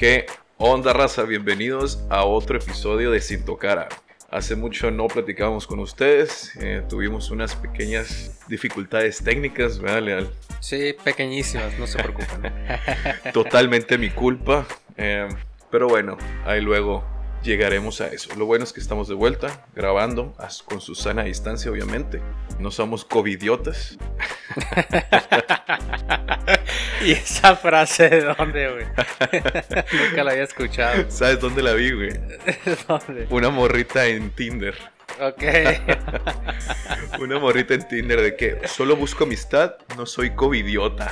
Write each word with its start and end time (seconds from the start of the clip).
¿Qué 0.00 0.24
onda, 0.56 0.94
raza? 0.94 1.24
Bienvenidos 1.24 2.02
a 2.08 2.24
otro 2.24 2.56
episodio 2.56 3.10
de 3.10 3.20
Sin 3.20 3.44
Tocara. 3.44 3.86
Hace 4.30 4.56
mucho 4.56 4.90
no 4.90 5.08
platicábamos 5.08 5.66
con 5.66 5.78
ustedes, 5.78 6.56
eh, 6.58 6.82
tuvimos 6.88 7.30
unas 7.30 7.54
pequeñas 7.54 8.40
dificultades 8.48 9.22
técnicas, 9.22 9.78
¿verdad, 9.78 10.00
Leal? 10.00 10.30
Sí, 10.60 10.96
pequeñísimas, 11.04 11.78
no 11.78 11.86
se 11.86 11.98
preocupen. 11.98 12.50
Totalmente 13.34 13.98
mi 13.98 14.08
culpa, 14.08 14.66
eh, 14.96 15.28
pero 15.70 15.86
bueno, 15.86 16.16
ahí 16.46 16.62
luego 16.62 17.04
llegaremos 17.42 18.00
a 18.00 18.08
eso. 18.08 18.34
Lo 18.36 18.46
bueno 18.46 18.64
es 18.64 18.72
que 18.72 18.80
estamos 18.80 19.08
de 19.08 19.14
vuelta, 19.14 19.66
grabando 19.74 20.34
con 20.64 20.80
su 20.80 20.94
sana 20.94 21.24
distancia, 21.24 21.70
obviamente. 21.70 22.20
No 22.58 22.70
somos 22.70 23.04
covidiotas. 23.04 23.98
¿Y 27.04 27.12
esa 27.12 27.56
frase 27.56 28.08
de 28.08 28.24
dónde, 28.24 28.70
güey? 28.70 28.84
Nunca 30.08 30.24
la 30.24 30.32
había 30.32 30.44
escuchado. 30.44 31.10
¿Sabes 31.10 31.40
dónde 31.40 31.62
la 31.62 31.72
vi, 31.72 31.92
güey? 31.92 32.10
¿Dónde? 32.88 33.26
Una 33.30 33.50
morrita 33.50 34.06
en 34.06 34.30
Tinder. 34.30 34.74
Ok. 35.20 35.42
Una 37.20 37.38
morrita 37.38 37.74
en 37.74 37.86
Tinder 37.88 38.20
de 38.20 38.36
que 38.36 38.66
solo 38.68 38.96
busco 38.96 39.24
amistad, 39.24 39.74
no 39.96 40.06
soy 40.06 40.30
covidiota. 40.30 41.10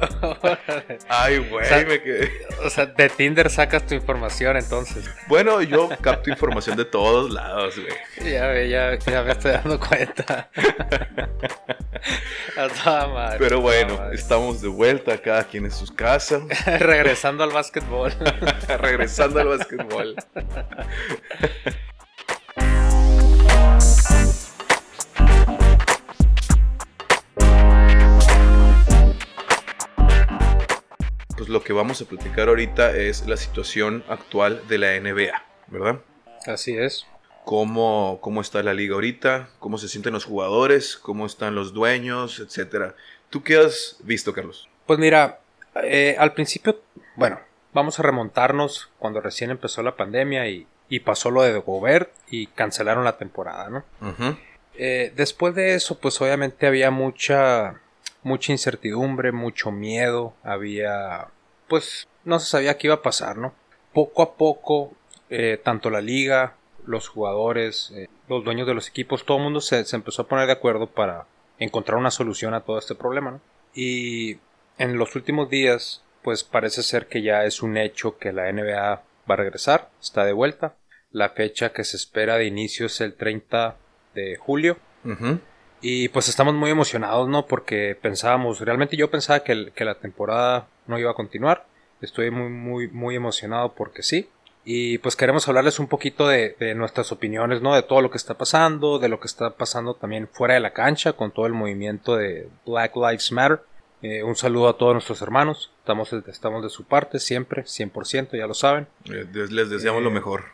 Ay, 1.08 1.38
güey, 1.38 1.64
O 1.66 1.68
sea- 1.68 1.84
me 1.84 2.00
quedé. 2.02 2.30
o 2.64 2.70
sea, 2.70 2.86
de 2.86 3.08
Tinder 3.10 3.50
sacas 3.50 3.86
tu 3.86 3.94
información 3.94 4.56
entonces. 4.56 5.04
Bueno, 5.28 5.60
yo 5.60 5.90
capto 6.00 6.30
información 6.30 6.76
de 6.76 6.86
todos 6.86 7.30
lados, 7.30 7.74
güey. 7.78 8.32
Ya, 8.32 8.54
ya, 8.62 8.98
ya 8.98 9.22
me 9.22 9.32
estoy 9.32 9.52
dando 9.52 9.78
cuenta. 9.78 10.48
A 12.56 12.68
toda 12.68 13.08
madre. 13.08 13.38
Pero 13.40 13.60
bueno, 13.60 13.96
madre. 13.98 14.14
estamos 14.14 14.62
de 14.62 14.68
vuelta, 14.68 15.18
cada 15.18 15.44
quien 15.44 15.66
en 15.66 15.70
sus 15.70 15.90
casas, 15.92 16.42
Regresando 16.78 17.44
al 17.44 17.50
básquetbol. 17.50 18.12
regresando 18.78 19.40
al 19.40 19.48
básquetbol. 19.48 20.16
Lo 31.50 31.62
que 31.62 31.72
vamos 31.72 32.00
a 32.00 32.04
platicar 32.04 32.48
ahorita 32.48 32.96
es 32.96 33.26
la 33.26 33.36
situación 33.36 34.04
actual 34.08 34.62
de 34.68 34.78
la 34.78 34.98
NBA, 34.98 35.44
¿verdad? 35.66 36.00
Así 36.46 36.76
es. 36.76 37.06
cómo, 37.44 38.18
cómo 38.20 38.40
está 38.40 38.62
la 38.62 38.72
liga 38.74 38.94
ahorita, 38.94 39.48
cómo 39.58 39.76
se 39.76 39.88
sienten 39.88 40.12
los 40.12 40.24
jugadores, 40.24 40.96
cómo 40.96 41.26
están 41.26 41.54
los 41.54 41.72
dueños, 41.74 42.38
etcétera. 42.38 42.94
¿Tú 43.28 43.42
qué 43.42 43.58
has 43.58 43.96
visto, 44.04 44.32
Carlos? 44.32 44.68
Pues 44.86 44.98
mira, 44.98 45.40
eh, 45.82 46.16
al 46.18 46.32
principio, 46.32 46.80
bueno, 47.16 47.40
vamos 47.72 47.98
a 47.98 48.02
remontarnos 48.02 48.90
cuando 48.98 49.20
recién 49.20 49.50
empezó 49.50 49.82
la 49.82 49.96
pandemia 49.96 50.48
y, 50.48 50.66
y 50.88 51.00
pasó 51.00 51.30
lo 51.30 51.42
de 51.42 51.58
Gobert 51.58 52.12
y 52.30 52.46
cancelaron 52.46 53.04
la 53.04 53.16
temporada, 53.18 53.68
¿no? 53.68 53.84
Eh, 54.74 55.12
después 55.16 55.54
de 55.54 55.74
eso, 55.74 55.98
pues 55.98 56.20
obviamente 56.20 56.66
había 56.66 56.90
mucha, 56.90 57.80
mucha 58.22 58.52
incertidumbre, 58.52 59.32
mucho 59.32 59.70
miedo, 59.70 60.34
había, 60.42 61.28
pues 61.70 62.06
no 62.24 62.38
se 62.38 62.46
sabía 62.46 62.76
qué 62.76 62.88
iba 62.88 62.96
a 62.96 63.02
pasar, 63.02 63.38
¿no? 63.38 63.54
Poco 63.94 64.22
a 64.22 64.34
poco, 64.34 64.92
eh, 65.30 65.58
tanto 65.64 65.88
la 65.88 66.02
liga, 66.02 66.56
los 66.84 67.08
jugadores, 67.08 67.92
eh, 67.96 68.08
los 68.28 68.44
dueños 68.44 68.66
de 68.66 68.74
los 68.74 68.88
equipos, 68.88 69.24
todo 69.24 69.38
el 69.38 69.44
mundo 69.44 69.60
se, 69.62 69.84
se 69.86 69.96
empezó 69.96 70.22
a 70.22 70.26
poner 70.28 70.46
de 70.46 70.52
acuerdo 70.52 70.88
para 70.88 71.26
encontrar 71.58 71.96
una 71.98 72.10
solución 72.10 72.52
a 72.52 72.60
todo 72.62 72.78
este 72.78 72.94
problema, 72.94 73.30
¿no? 73.30 73.40
Y 73.74 74.38
en 74.78 74.98
los 74.98 75.14
últimos 75.16 75.48
días, 75.48 76.02
pues 76.22 76.44
parece 76.44 76.82
ser 76.82 77.06
que 77.06 77.22
ya 77.22 77.44
es 77.44 77.62
un 77.62 77.76
hecho 77.76 78.18
que 78.18 78.32
la 78.32 78.48
NBA 78.52 79.02
va 79.30 79.34
a 79.34 79.36
regresar, 79.36 79.90
está 80.00 80.24
de 80.24 80.32
vuelta. 80.32 80.74
La 81.12 81.30
fecha 81.30 81.72
que 81.72 81.84
se 81.84 81.96
espera 81.96 82.36
de 82.36 82.46
inicio 82.46 82.86
es 82.86 83.00
el 83.00 83.14
30 83.14 83.76
de 84.14 84.36
julio. 84.36 84.76
Y 85.82 86.08
pues 86.10 86.28
estamos 86.28 86.54
muy 86.54 86.70
emocionados, 86.70 87.28
¿no? 87.28 87.46
Porque 87.46 87.96
pensábamos, 88.00 88.60
realmente 88.60 88.96
yo 88.98 89.10
pensaba 89.10 89.40
que, 89.40 89.52
el- 89.52 89.72
que 89.72 89.84
la 89.86 89.94
temporada 89.94 90.68
no 90.90 90.98
iba 90.98 91.10
a 91.12 91.14
continuar. 91.14 91.66
Estoy 92.02 92.30
muy, 92.30 92.48
muy, 92.50 92.88
muy 92.88 93.14
emocionado 93.16 93.72
porque 93.74 94.02
sí. 94.02 94.28
Y 94.64 94.98
pues 94.98 95.16
queremos 95.16 95.48
hablarles 95.48 95.78
un 95.78 95.86
poquito 95.88 96.28
de, 96.28 96.54
de 96.60 96.74
nuestras 96.74 97.12
opiniones, 97.12 97.62
¿no? 97.62 97.74
De 97.74 97.82
todo 97.82 98.02
lo 98.02 98.10
que 98.10 98.18
está 98.18 98.36
pasando, 98.36 98.98
de 98.98 99.08
lo 99.08 99.18
que 99.18 99.26
está 99.26 99.50
pasando 99.56 99.94
también 99.94 100.28
fuera 100.30 100.54
de 100.54 100.60
la 100.60 100.72
cancha 100.74 101.14
con 101.14 101.30
todo 101.30 101.46
el 101.46 101.54
movimiento 101.54 102.16
de 102.16 102.48
Black 102.66 102.94
Lives 102.96 103.32
Matter. 103.32 103.60
Eh, 104.02 104.22
un 104.22 104.36
saludo 104.36 104.68
a 104.68 104.76
todos 104.76 104.92
nuestros 104.94 105.22
hermanos. 105.22 105.72
Estamos, 105.78 106.12
estamos 106.12 106.62
de 106.62 106.68
su 106.70 106.84
parte 106.84 107.18
siempre, 107.18 107.62
100%, 107.64 108.36
ya 108.36 108.46
lo 108.46 108.54
saben. 108.54 108.86
Eh, 109.06 109.24
des- 109.32 109.50
Les 109.50 109.70
deseamos 109.70 110.00
Eh, 110.02 110.04
lo 110.04 110.10
mejor. 110.10 110.44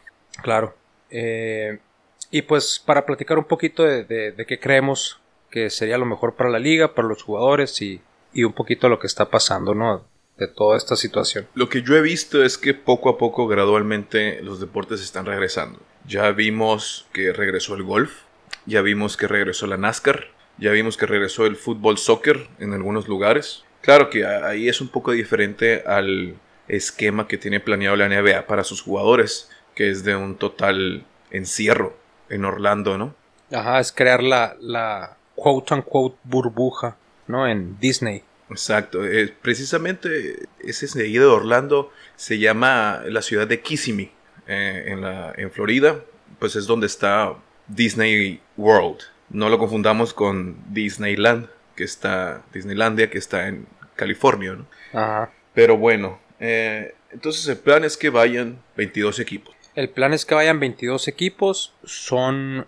Claro. 0.42 0.74
Eh, 1.10 1.78
y 2.30 2.42
pues 2.42 2.82
para 2.84 3.06
platicar 3.06 3.38
un 3.38 3.44
poquito 3.44 3.82
de, 3.84 4.04
de- 4.04 4.32
de 4.32 4.46
qué 4.46 4.58
creemos 4.58 5.20
que 5.50 5.70
sería 5.70 5.98
lo 5.98 6.06
mejor 6.06 6.34
para 6.34 6.50
la 6.50 6.58
liga, 6.58 6.94
para 6.94 7.08
los 7.08 7.22
jugadores 7.22 7.80
y, 7.82 8.00
y 8.32 8.44
un 8.44 8.52
poquito 8.52 8.88
lo 8.88 8.98
que 8.98 9.06
está 9.06 9.30
pasando, 9.30 9.74
¿no? 9.74 10.04
De 10.38 10.48
toda 10.48 10.76
esta 10.76 10.96
situación. 10.96 11.46
Lo 11.54 11.68
que 11.68 11.82
yo 11.82 11.96
he 11.96 12.02
visto 12.02 12.44
es 12.44 12.58
que 12.58 12.74
poco 12.74 13.08
a 13.08 13.18
poco, 13.18 13.46
gradualmente, 13.46 14.42
los 14.42 14.60
deportes 14.60 15.00
están 15.02 15.24
regresando. 15.24 15.80
Ya 16.06 16.30
vimos 16.32 17.06
que 17.12 17.32
regresó 17.32 17.74
el 17.74 17.82
golf, 17.82 18.12
ya 18.66 18.82
vimos 18.82 19.16
que 19.16 19.28
regresó 19.28 19.66
la 19.66 19.76
NASCAR, 19.76 20.26
ya 20.58 20.72
vimos 20.72 20.96
que 20.96 21.06
regresó 21.06 21.46
el 21.46 21.56
fútbol 21.56 21.98
soccer 21.98 22.48
en 22.58 22.72
algunos 22.72 23.08
lugares. 23.08 23.64
Claro 23.80 24.10
que 24.10 24.26
ahí 24.26 24.68
es 24.68 24.80
un 24.80 24.88
poco 24.88 25.12
diferente 25.12 25.82
al 25.86 26.36
esquema 26.68 27.28
que 27.28 27.38
tiene 27.38 27.60
planeado 27.60 27.96
la 27.96 28.08
NBA 28.08 28.46
para 28.46 28.64
sus 28.64 28.82
jugadores, 28.82 29.50
que 29.74 29.90
es 29.90 30.04
de 30.04 30.16
un 30.16 30.36
total 30.36 31.04
encierro 31.30 31.96
en 32.28 32.44
Orlando, 32.44 32.98
¿no? 32.98 33.14
Ajá, 33.52 33.78
es 33.78 33.92
crear 33.92 34.22
la, 34.22 34.56
la 34.60 35.16
quote 35.34 35.74
unquote 35.74 36.16
burbuja, 36.24 36.96
¿no? 37.28 37.46
En 37.46 37.78
Disney. 37.78 38.24
Exacto. 38.50 39.04
eh, 39.04 39.34
precisamente 39.42 40.48
ese 40.60 40.86
seguido 40.88 41.30
de 41.30 41.36
Orlando 41.36 41.92
se 42.16 42.38
llama 42.38 43.02
la 43.06 43.22
ciudad 43.22 43.46
de 43.46 43.60
Kissimmee, 43.60 44.12
eh, 44.46 44.84
en, 44.86 45.00
la, 45.00 45.32
en 45.36 45.50
Florida. 45.50 46.00
Pues 46.38 46.56
es 46.56 46.66
donde 46.66 46.86
está 46.86 47.34
Disney 47.66 48.40
World. 48.56 49.00
No 49.30 49.48
lo 49.48 49.58
confundamos 49.58 50.14
con 50.14 50.56
Disneyland, 50.72 51.48
que 51.74 51.84
está 51.84 52.44
Disneylandia, 52.52 53.10
que 53.10 53.18
está 53.18 53.48
en 53.48 53.66
California. 53.96 54.52
¿no? 54.52 54.66
Ajá. 54.92 55.32
Pero 55.54 55.76
bueno, 55.76 56.20
eh, 56.38 56.94
entonces 57.10 57.48
el 57.48 57.58
plan 57.58 57.84
es 57.84 57.96
que 57.96 58.10
vayan 58.10 58.62
22 58.76 59.18
equipos. 59.20 59.54
El 59.74 59.90
plan 59.90 60.12
es 60.12 60.24
que 60.24 60.34
vayan 60.34 60.60
22 60.60 61.08
equipos, 61.08 61.74
son 61.84 62.66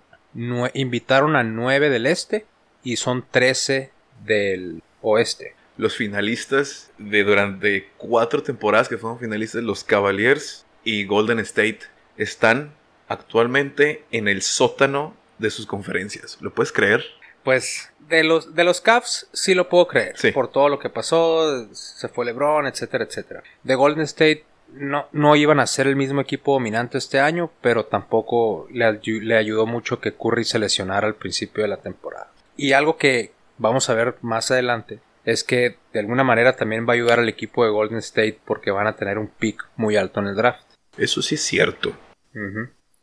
invitaron 0.75 1.37
a 1.37 1.43
9 1.43 1.91
del 1.91 2.06
este 2.06 2.47
y 2.83 2.97
son 2.97 3.25
13 3.31 3.91
del 4.25 4.83
oeste. 5.03 5.55
Los 5.78 5.97
finalistas 5.97 6.91
de 6.99 7.25
durante 7.25 7.89
cuatro 7.97 8.43
temporadas 8.43 8.89
que 8.89 8.99
fueron 8.99 9.19
finalistas, 9.19 9.62
los 9.62 9.83
Cavaliers 9.84 10.66
y 10.84 11.06
Golden 11.06 11.39
State, 11.39 11.81
están 12.19 12.75
actualmente 13.09 14.05
en 14.11 14.28
el 14.28 14.43
sótano 14.43 15.15
de 15.39 15.50
sus 15.50 15.66
conferencias. 15.66 16.37
¿Lo 16.41 16.53
puedes 16.53 16.72
creer? 16.72 17.05
Pues 17.44 17.91
de 18.09 18.25
los 18.25 18.55
de 18.55 18.65
los 18.65 18.81
Cavs 18.81 19.28
sí 19.33 19.55
lo 19.55 19.69
puedo 19.69 19.87
creer 19.87 20.19
Sí. 20.19 20.33
por 20.33 20.50
todo 20.50 20.69
lo 20.69 20.78
que 20.78 20.91
pasó, 20.91 21.66
se 21.72 22.09
fue 22.09 22.27
LeBron, 22.27 22.66
etcétera, 22.66 23.05
etcétera. 23.05 23.43
De 23.62 23.75
Golden 23.75 24.03
State 24.03 24.45
no, 24.72 25.09
no 25.12 25.37
iban 25.37 25.60
a 25.60 25.66
ser 25.66 25.87
el 25.87 25.97
mismo 25.97 26.21
equipo 26.21 26.53
dominante 26.54 26.98
este 26.98 27.21
año, 27.21 27.51
pero 27.63 27.86
tampoco 27.86 28.66
le, 28.71 29.01
le 29.03 29.36
ayudó 29.36 29.65
mucho 29.66 30.01
que 30.01 30.13
Curry 30.13 30.45
se 30.45 30.59
lesionara 30.59 31.07
al 31.07 31.15
principio 31.15 31.63
de 31.63 31.69
la 31.69 31.78
temporada. 31.78 32.30
Y 32.57 32.72
algo 32.72 32.97
que 32.98 33.33
vamos 33.57 33.89
a 33.89 33.95
ver 33.95 34.16
más 34.21 34.51
adelante 34.51 34.98
es 35.28 35.45
que 35.45 35.77
de 35.92 36.01
alguna 36.01 36.25
manera 36.25 36.57
también 36.57 36.86
va 36.89 36.92
a 36.92 36.97
ayudar 36.97 37.19
al 37.19 37.28
equipo 37.28 37.63
de 37.63 37.71
Golden 37.71 37.98
State 37.98 38.41
porque 38.47 38.71
van 38.71 38.86
a 38.86 38.97
tener 38.97 39.19
un 39.19 39.28
pick 39.28 39.63
muy 39.77 39.95
alto 39.95 40.21
en 40.21 40.28
el 40.28 40.34
draft. 40.34 40.65
Eso 40.97 41.21
sí 41.21 41.34
es 41.34 41.42
cierto. 41.42 41.92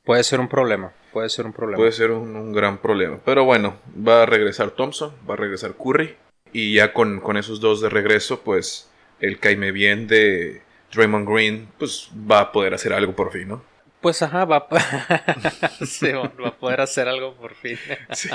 Puede 0.03 0.23
ser 0.23 0.39
un 0.39 0.49
problema, 0.49 0.91
puede 1.13 1.29
ser 1.29 1.45
un 1.45 1.53
problema. 1.53 1.77
Puede 1.77 1.91
ser 1.91 2.09
un, 2.09 2.35
un 2.35 2.51
gran 2.51 2.79
problema. 2.79 3.19
Pero 3.23 3.45
bueno, 3.45 3.77
va 3.95 4.23
a 4.23 4.25
regresar 4.25 4.71
Thompson, 4.71 5.13
va 5.29 5.35
a 5.35 5.37
regresar 5.37 5.75
Curry. 5.75 6.15
Y 6.51 6.73
ya 6.73 6.93
con, 6.93 7.19
con 7.19 7.37
esos 7.37 7.59
dos 7.59 7.79
de 7.79 7.89
regreso, 7.89 8.41
pues 8.41 8.89
el 9.19 9.37
caime 9.37 9.71
bien 9.71 10.07
de 10.07 10.63
Draymond 10.95 11.29
Green, 11.29 11.67
pues 11.77 12.09
va 12.15 12.39
a 12.39 12.51
poder 12.51 12.73
hacer 12.73 12.93
algo 12.93 13.15
por 13.15 13.31
fin, 13.31 13.49
¿no? 13.49 13.63
Pues 14.05 14.21
ajá, 14.21 14.45
va, 14.45 14.67
a- 14.69 15.69
sí, 15.83 16.11
va 16.11 16.31
va 16.39 16.49
a 16.49 16.55
poder 16.59 16.79
hacer 16.79 17.07
algo 17.07 17.33
por 17.33 17.55
fin. 17.55 17.75
Sí. 18.13 18.29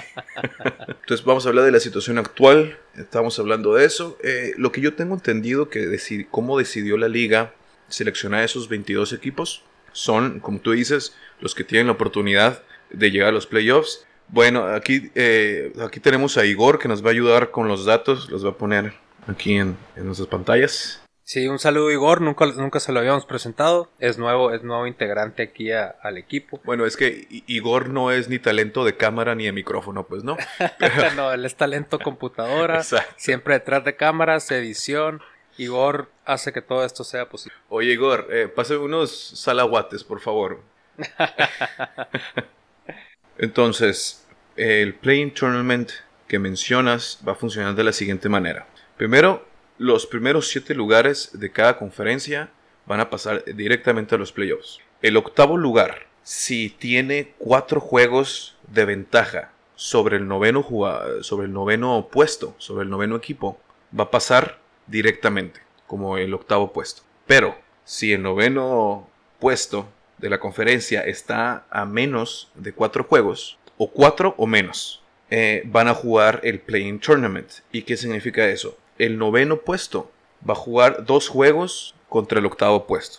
Entonces 0.88 1.24
vamos 1.24 1.46
a 1.46 1.50
hablar 1.50 1.64
de 1.64 1.70
la 1.70 1.78
situación 1.78 2.18
actual. 2.18 2.76
Estamos 2.96 3.38
hablando 3.38 3.74
de 3.74 3.84
eso. 3.84 4.18
Eh, 4.24 4.52
lo 4.56 4.72
que 4.72 4.80
yo 4.80 4.94
tengo 4.94 5.14
entendido 5.14 5.68
que 5.68 5.86
deci- 5.86 6.26
cómo 6.28 6.58
decidió 6.58 6.96
la 6.96 7.06
liga 7.06 7.54
seleccionar 7.88 8.42
esos 8.42 8.68
22 8.68 9.12
equipos 9.12 9.62
son, 9.92 10.40
como 10.40 10.58
tú 10.58 10.72
dices, 10.72 11.14
los 11.38 11.54
que 11.54 11.62
tienen 11.62 11.86
la 11.86 11.92
oportunidad 11.92 12.64
de 12.90 13.12
llegar 13.12 13.28
a 13.28 13.32
los 13.32 13.46
playoffs. 13.46 14.04
Bueno, 14.26 14.66
aquí, 14.66 15.12
eh, 15.14 15.72
aquí 15.86 16.00
tenemos 16.00 16.36
a 16.36 16.46
Igor 16.46 16.80
que 16.80 16.88
nos 16.88 17.00
va 17.04 17.10
a 17.10 17.12
ayudar 17.12 17.52
con 17.52 17.68
los 17.68 17.84
datos. 17.84 18.28
Los 18.28 18.44
va 18.44 18.50
a 18.50 18.58
poner 18.58 18.94
aquí 19.28 19.54
en, 19.54 19.76
en 19.94 20.06
nuestras 20.06 20.26
pantallas. 20.28 21.00
Sí, 21.32 21.46
un 21.46 21.60
saludo 21.60 21.92
Igor, 21.92 22.22
nunca, 22.22 22.44
nunca 22.44 22.80
se 22.80 22.90
lo 22.90 22.98
habíamos 22.98 23.24
presentado, 23.24 23.88
es 24.00 24.18
nuevo, 24.18 24.52
es 24.52 24.64
nuevo 24.64 24.88
integrante 24.88 25.44
aquí 25.44 25.70
al 25.70 26.18
equipo. 26.18 26.60
Bueno, 26.64 26.86
es 26.86 26.96
que 26.96 27.28
Igor 27.46 27.88
no 27.88 28.10
es 28.10 28.28
ni 28.28 28.40
talento 28.40 28.84
de 28.84 28.96
cámara 28.96 29.36
ni 29.36 29.44
de 29.44 29.52
micrófono, 29.52 30.08
pues 30.08 30.24
no. 30.24 30.36
no, 31.16 31.32
él 31.32 31.44
es 31.44 31.54
talento 31.54 32.00
computadora, 32.00 32.82
siempre 33.16 33.54
detrás 33.54 33.84
de 33.84 33.94
cámaras, 33.94 34.50
edición. 34.50 35.22
Igor 35.56 36.10
hace 36.24 36.52
que 36.52 36.62
todo 36.62 36.84
esto 36.84 37.04
sea 37.04 37.28
posible. 37.28 37.56
Oye 37.68 37.92
Igor, 37.92 38.26
eh, 38.32 38.48
pase 38.48 38.76
unos 38.76 39.12
salaguates, 39.12 40.02
por 40.02 40.18
favor. 40.18 40.60
Entonces, 43.38 44.26
el 44.56 44.96
Playing 44.96 45.32
Tournament 45.32 45.92
que 46.26 46.40
mencionas 46.40 47.20
va 47.24 47.34
a 47.34 47.36
funcionar 47.36 47.76
de 47.76 47.84
la 47.84 47.92
siguiente 47.92 48.28
manera. 48.28 48.66
Primero, 48.96 49.48
los 49.80 50.04
primeros 50.04 50.48
siete 50.48 50.74
lugares 50.74 51.30
de 51.32 51.52
cada 51.52 51.78
conferencia 51.78 52.50
van 52.84 53.00
a 53.00 53.08
pasar 53.08 53.42
directamente 53.46 54.14
a 54.14 54.18
los 54.18 54.30
playoffs. 54.30 54.78
El 55.00 55.16
octavo 55.16 55.56
lugar, 55.56 56.06
si 56.22 56.68
tiene 56.68 57.32
cuatro 57.38 57.80
juegos 57.80 58.58
de 58.68 58.84
ventaja 58.84 59.52
sobre 59.76 60.18
el 60.18 60.28
noveno, 60.28 60.66
sobre 61.22 61.46
el 61.46 61.54
noveno 61.54 62.10
puesto, 62.12 62.54
sobre 62.58 62.84
el 62.84 62.90
noveno 62.90 63.16
equipo, 63.16 63.58
va 63.98 64.04
a 64.04 64.10
pasar 64.10 64.58
directamente 64.86 65.60
como 65.86 66.18
el 66.18 66.34
octavo 66.34 66.74
puesto. 66.74 67.00
Pero 67.26 67.56
si 67.84 68.12
el 68.12 68.20
noveno 68.22 69.08
puesto 69.38 69.88
de 70.18 70.28
la 70.28 70.40
conferencia 70.40 71.00
está 71.06 71.64
a 71.70 71.86
menos 71.86 72.52
de 72.54 72.74
cuatro 72.74 73.04
juegos, 73.04 73.58
o 73.78 73.90
cuatro 73.90 74.34
o 74.36 74.46
menos, 74.46 75.02
eh, 75.30 75.62
van 75.64 75.88
a 75.88 75.94
jugar 75.94 76.40
el 76.42 76.60
Playing 76.60 77.00
Tournament. 77.00 77.50
¿Y 77.72 77.80
qué 77.80 77.96
significa 77.96 78.46
eso? 78.46 78.76
El 79.00 79.18
noveno 79.18 79.60
puesto 79.60 80.10
va 80.48 80.52
a 80.52 80.56
jugar 80.56 81.04
dos 81.04 81.28
juegos 81.28 81.94
contra 82.08 82.38
el 82.38 82.46
octavo 82.46 82.86
puesto. 82.86 83.18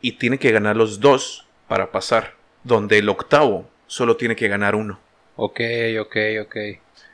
Y 0.00 0.12
tiene 0.12 0.38
que 0.38 0.52
ganar 0.52 0.76
los 0.76 1.00
dos 1.00 1.46
para 1.68 1.92
pasar. 1.92 2.34
Donde 2.64 2.98
el 2.98 3.08
octavo 3.08 3.68
solo 3.86 4.16
tiene 4.16 4.36
que 4.36 4.48
ganar 4.48 4.74
uno. 4.74 5.00
Ok, 5.36 5.60
ok, 6.00 6.16
ok. 6.42 6.56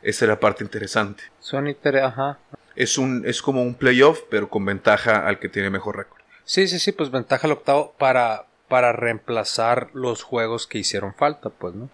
Esa 0.03 0.25
es 0.25 0.29
la 0.29 0.41
parte 0.41 0.63
interesante. 0.63 1.25
Son 1.41 1.67
ajá. 2.03 2.39
Es, 2.77 2.99
un, 2.99 3.25
es 3.27 3.43
como 3.43 3.63
un 3.63 3.75
playoff, 3.75 4.21
pero 4.31 4.49
con 4.49 4.65
ventaja 4.65 5.27
al 5.27 5.39
que 5.39 5.49
tiene 5.49 5.71
mejor 5.71 5.97
récord. 5.97 6.21
Sí, 6.45 6.69
sí, 6.69 6.79
sí, 6.79 6.93
pues 6.93 7.11
ventaja 7.11 7.47
al 7.47 7.53
octavo 7.53 7.95
para, 7.99 8.47
para 8.69 8.93
reemplazar 8.93 9.91
los 9.93 10.23
juegos 10.23 10.67
que 10.67 10.79
hicieron 10.79 11.15
falta, 11.15 11.51
pues, 11.51 11.75
¿no? 11.75 11.89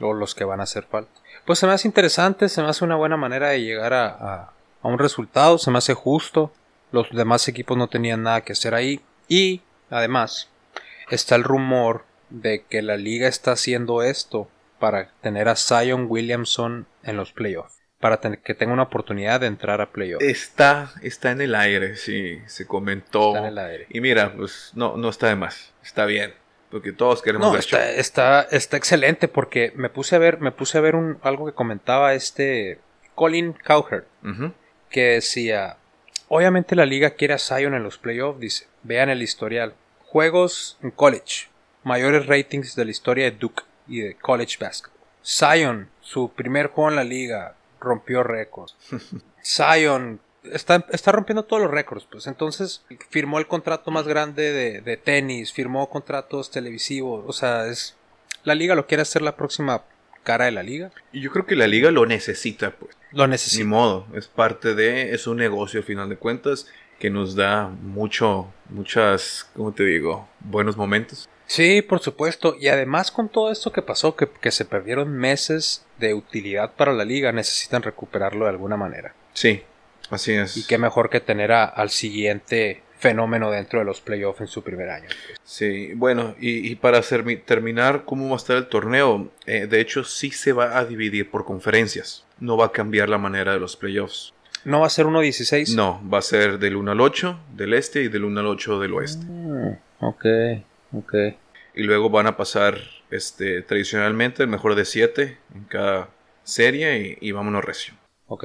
O 0.00 0.12
los 0.12 0.34
que 0.34 0.44
van 0.44 0.60
a 0.60 0.64
hacer 0.64 0.84
falta. 0.84 1.12
Pues 1.44 1.58
se 1.58 1.66
me 1.66 1.72
hace 1.72 1.88
interesante, 1.88 2.48
se 2.48 2.62
me 2.62 2.68
hace 2.68 2.84
una 2.84 2.96
buena 2.96 3.16
manera 3.16 3.50
de 3.50 3.62
llegar 3.62 3.92
a, 3.92 4.06
a 4.06 4.53
un 4.88 4.98
resultado, 4.98 5.58
se 5.58 5.70
me 5.70 5.78
hace 5.78 5.94
justo. 5.94 6.52
Los 6.92 7.10
demás 7.10 7.48
equipos 7.48 7.76
no 7.76 7.88
tenían 7.88 8.22
nada 8.22 8.42
que 8.42 8.52
hacer 8.52 8.74
ahí. 8.74 9.00
Y 9.28 9.62
además, 9.90 10.50
está 11.10 11.34
el 11.34 11.44
rumor 11.44 12.04
de 12.30 12.64
que 12.68 12.82
la 12.82 12.96
liga 12.96 13.28
está 13.28 13.52
haciendo 13.52 14.02
esto 14.02 14.48
para 14.78 15.10
tener 15.20 15.48
a 15.48 15.56
Zion 15.56 16.06
Williamson 16.08 16.86
en 17.02 17.16
los 17.16 17.32
playoffs. 17.32 17.80
Para 18.00 18.20
que 18.20 18.54
tenga 18.54 18.74
una 18.74 18.82
oportunidad 18.82 19.40
de 19.40 19.46
entrar 19.46 19.80
a 19.80 19.90
playoffs. 19.90 20.24
Está, 20.24 20.92
está 21.02 21.30
en 21.30 21.40
el 21.40 21.54
aire, 21.54 21.96
sí, 21.96 22.38
se 22.46 22.66
comentó. 22.66 23.28
Está 23.28 23.38
en 23.38 23.46
el 23.46 23.58
aire. 23.58 23.86
Y 23.88 24.00
mira, 24.00 24.34
pues 24.36 24.72
no, 24.74 24.96
no 24.96 25.08
está 25.08 25.28
de 25.28 25.36
más, 25.36 25.72
está 25.82 26.04
bien. 26.04 26.34
Porque 26.70 26.92
todos 26.92 27.22
queremos 27.22 27.52
no, 27.52 27.56
está, 27.56 27.88
está, 27.92 28.42
está, 28.42 28.76
excelente 28.76 29.28
porque 29.28 29.72
me 29.76 29.88
puse 29.88 30.16
a 30.16 30.18
ver, 30.18 30.40
me 30.40 30.50
puse 30.50 30.76
a 30.76 30.80
ver 30.80 30.96
un, 30.96 31.18
algo 31.22 31.46
que 31.46 31.52
comentaba 31.52 32.14
este 32.14 32.80
Colin 33.14 33.52
Cowherd 33.52 34.04
que 34.94 35.14
decía, 35.14 35.76
obviamente 36.28 36.76
la 36.76 36.86
liga 36.86 37.10
quiere 37.10 37.34
a 37.34 37.38
Zion 37.38 37.74
en 37.74 37.82
los 37.82 37.98
playoffs, 37.98 38.38
dice, 38.38 38.68
vean 38.84 39.10
el 39.10 39.22
historial. 39.22 39.74
Juegos 40.04 40.78
en 40.84 40.92
college, 40.92 41.48
mayores 41.82 42.26
ratings 42.26 42.76
de 42.76 42.84
la 42.84 42.92
historia 42.92 43.24
de 43.24 43.32
Duke 43.32 43.64
y 43.88 44.02
de 44.02 44.14
college 44.14 44.56
basketball. 44.60 45.00
Zion, 45.26 45.88
su 46.00 46.30
primer 46.30 46.68
juego 46.68 46.90
en 46.90 46.96
la 46.96 47.02
liga, 47.02 47.56
rompió 47.80 48.22
récords. 48.22 48.76
Zion 49.44 50.20
está, 50.44 50.86
está, 50.92 51.10
rompiendo 51.10 51.42
todos 51.42 51.64
los 51.64 51.72
récords, 51.72 52.06
pues 52.08 52.28
entonces 52.28 52.84
firmó 53.10 53.40
el 53.40 53.48
contrato 53.48 53.90
más 53.90 54.06
grande 54.06 54.52
de, 54.52 54.80
de 54.80 54.96
tenis, 54.96 55.52
firmó 55.52 55.90
contratos 55.90 56.52
televisivos, 56.52 57.24
o 57.26 57.32
sea, 57.32 57.66
es 57.66 57.96
la 58.44 58.54
liga 58.54 58.76
lo 58.76 58.86
quiere 58.86 59.02
hacer 59.02 59.22
la 59.22 59.34
próxima 59.34 59.82
cara 60.22 60.44
de 60.44 60.52
la 60.52 60.62
liga. 60.62 60.92
Y 61.12 61.20
yo 61.20 61.32
creo 61.32 61.46
que 61.46 61.56
la 61.56 61.66
liga 61.66 61.90
lo 61.90 62.06
necesita, 62.06 62.70
pues. 62.70 62.96
Lo 63.14 63.26
necesita. 63.26 63.62
Ni 63.62 63.68
modo, 63.68 64.06
es 64.14 64.26
parte 64.26 64.74
de, 64.74 65.14
es 65.14 65.26
un 65.26 65.38
negocio 65.38 65.80
al 65.80 65.86
final 65.86 66.08
de 66.08 66.16
cuentas 66.16 66.66
que 66.98 67.10
nos 67.10 67.34
da 67.34 67.68
mucho, 67.68 68.52
muchas, 68.70 69.48
¿cómo 69.54 69.72
te 69.72 69.84
digo? 69.84 70.28
Buenos 70.40 70.76
momentos. 70.76 71.28
Sí, 71.46 71.82
por 71.82 72.00
supuesto. 72.00 72.56
Y 72.58 72.68
además 72.68 73.10
con 73.10 73.28
todo 73.28 73.52
esto 73.52 73.72
que 73.72 73.82
pasó, 73.82 74.16
que, 74.16 74.28
que 74.28 74.50
se 74.50 74.64
perdieron 74.64 75.12
meses 75.12 75.84
de 75.98 76.14
utilidad 76.14 76.72
para 76.74 76.92
la 76.92 77.04
liga, 77.04 77.32
necesitan 77.32 77.82
recuperarlo 77.82 78.46
de 78.46 78.50
alguna 78.50 78.76
manera. 78.76 79.14
Sí, 79.34 79.62
así 80.10 80.32
es. 80.32 80.56
Y 80.56 80.66
qué 80.66 80.78
mejor 80.78 81.10
que 81.10 81.20
tener 81.20 81.52
al 81.52 81.90
siguiente 81.90 82.82
fenómeno 82.98 83.50
dentro 83.50 83.80
de 83.80 83.84
los 83.84 84.00
playoffs 84.00 84.40
en 84.40 84.46
su 84.46 84.62
primer 84.62 84.88
año. 84.88 85.08
Sí, 85.42 85.92
bueno, 85.94 86.34
y, 86.40 86.74
para 86.76 87.02
terminar 87.44 88.04
cómo 88.06 88.28
va 88.28 88.34
a 88.34 88.36
estar 88.38 88.56
el 88.56 88.68
torneo, 88.68 89.30
eh, 89.44 89.66
de 89.66 89.80
hecho 89.82 90.04
sí 90.04 90.30
se 90.30 90.54
va 90.54 90.78
a 90.78 90.86
dividir 90.86 91.30
por 91.30 91.44
conferencias, 91.44 92.24
no 92.40 92.56
va 92.56 92.66
a 92.66 92.72
cambiar 92.72 93.08
la 93.08 93.18
manera 93.18 93.52
de 93.52 93.60
los 93.60 93.76
playoffs. 93.76 94.32
¿No 94.64 94.80
va 94.80 94.86
a 94.86 94.90
ser 94.90 95.06
1-16? 95.06 95.74
No, 95.74 96.00
va 96.08 96.18
a 96.18 96.22
ser 96.22 96.58
del 96.58 96.76
1 96.76 96.92
al 96.92 97.00
8 97.00 97.38
del 97.54 97.74
este 97.74 98.02
y 98.02 98.08
del 98.08 98.24
1 98.24 98.40
al 98.40 98.46
8 98.46 98.80
del 98.80 98.94
oeste. 98.94 99.24
Mm, 99.26 99.76
ok, 100.00 100.24
ok. 100.92 101.14
Y 101.74 101.82
luego 101.82 102.08
van 102.08 102.26
a 102.26 102.36
pasar 102.36 102.78
este, 103.10 103.62
tradicionalmente 103.62 104.42
el 104.42 104.48
mejor 104.48 104.74
de 104.74 104.84
7 104.84 105.38
en 105.54 105.64
cada 105.64 106.08
serie 106.44 107.18
y, 107.20 107.28
y 107.28 107.32
vámonos 107.32 107.64
recio. 107.64 107.94
Ok, 108.26 108.44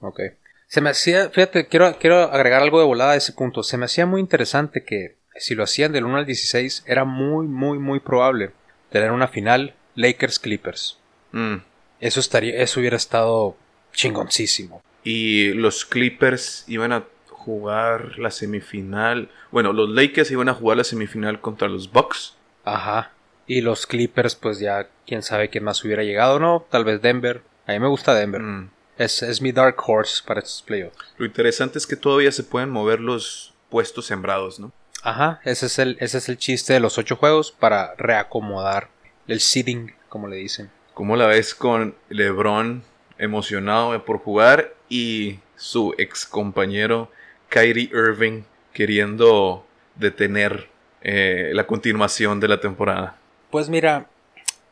ok. 0.00 0.20
Se 0.68 0.80
me 0.80 0.90
hacía, 0.90 1.30
fíjate, 1.30 1.66
quiero, 1.66 1.96
quiero 1.98 2.24
agregar 2.24 2.62
algo 2.62 2.78
de 2.78 2.86
volada 2.86 3.12
a 3.12 3.16
ese 3.16 3.32
punto. 3.32 3.62
Se 3.62 3.76
me 3.76 3.86
hacía 3.86 4.06
muy 4.06 4.20
interesante 4.20 4.84
que 4.84 5.16
si 5.36 5.54
lo 5.54 5.64
hacían 5.64 5.92
del 5.92 6.04
1 6.04 6.18
al 6.18 6.26
16, 6.26 6.84
era 6.86 7.04
muy, 7.04 7.46
muy, 7.46 7.78
muy 7.78 8.00
probable 8.00 8.52
tener 8.90 9.10
una 9.10 9.28
final 9.28 9.74
Lakers 9.94 10.38
Clippers. 10.38 10.98
Mm. 11.32 11.56
Eso 12.00 12.20
estaría, 12.20 12.62
eso 12.62 12.80
hubiera 12.80 12.96
estado 12.96 13.56
chingoncísimo. 13.92 14.82
Y 15.04 15.52
los 15.54 15.84
Clippers 15.84 16.64
iban 16.68 16.92
a 16.92 17.04
jugar 17.30 18.18
la 18.18 18.30
semifinal. 18.30 19.30
Bueno, 19.50 19.72
los 19.72 19.88
Lakers 19.88 20.30
iban 20.30 20.48
a 20.48 20.54
jugar 20.54 20.76
la 20.76 20.84
semifinal 20.84 21.40
contra 21.40 21.68
los 21.68 21.90
Bucks. 21.90 22.36
Ajá. 22.64 23.12
Y 23.46 23.62
los 23.62 23.86
Clippers, 23.86 24.34
pues 24.34 24.58
ya 24.58 24.88
quién 25.06 25.22
sabe 25.22 25.48
quién 25.48 25.64
más 25.64 25.82
hubiera 25.84 26.02
llegado, 26.02 26.38
¿no? 26.38 26.66
Tal 26.70 26.84
vez 26.84 27.00
Denver. 27.00 27.42
A 27.66 27.72
mí 27.72 27.78
me 27.78 27.88
gusta 27.88 28.14
Denver. 28.14 28.42
Mm. 28.42 28.70
Es, 28.98 29.40
mi 29.40 29.52
dark 29.52 29.76
horse 29.86 30.22
para 30.26 30.40
estos 30.40 30.62
playoffs. 30.62 31.14
Lo 31.16 31.24
interesante 31.24 31.78
es 31.78 31.86
que 31.86 31.96
todavía 31.96 32.32
se 32.32 32.42
pueden 32.42 32.68
mover 32.68 33.00
los 33.00 33.54
puestos 33.70 34.06
sembrados, 34.06 34.58
¿no? 34.58 34.72
Ajá, 35.02 35.40
ese 35.44 35.66
es 35.66 35.78
el, 35.78 35.96
ese 36.00 36.18
es 36.18 36.28
el 36.28 36.36
chiste 36.36 36.72
de 36.72 36.80
los 36.80 36.98
ocho 36.98 37.14
juegos 37.14 37.52
para 37.52 37.94
reacomodar 37.94 38.88
el 39.28 39.40
seeding, 39.40 39.94
como 40.08 40.26
le 40.26 40.36
dicen. 40.36 40.70
¿Cómo 40.98 41.14
la 41.14 41.28
ves 41.28 41.54
con 41.54 41.94
LeBron 42.08 42.82
emocionado 43.18 44.04
por 44.04 44.18
jugar 44.18 44.74
y 44.88 45.38
su 45.54 45.94
ex 45.96 46.26
compañero 46.26 47.08
Kyrie 47.50 47.88
Irving 47.92 48.42
queriendo 48.72 49.64
detener 49.94 50.66
eh, 51.02 51.52
la 51.54 51.68
continuación 51.68 52.40
de 52.40 52.48
la 52.48 52.58
temporada? 52.58 53.16
Pues 53.52 53.68
mira, 53.68 54.08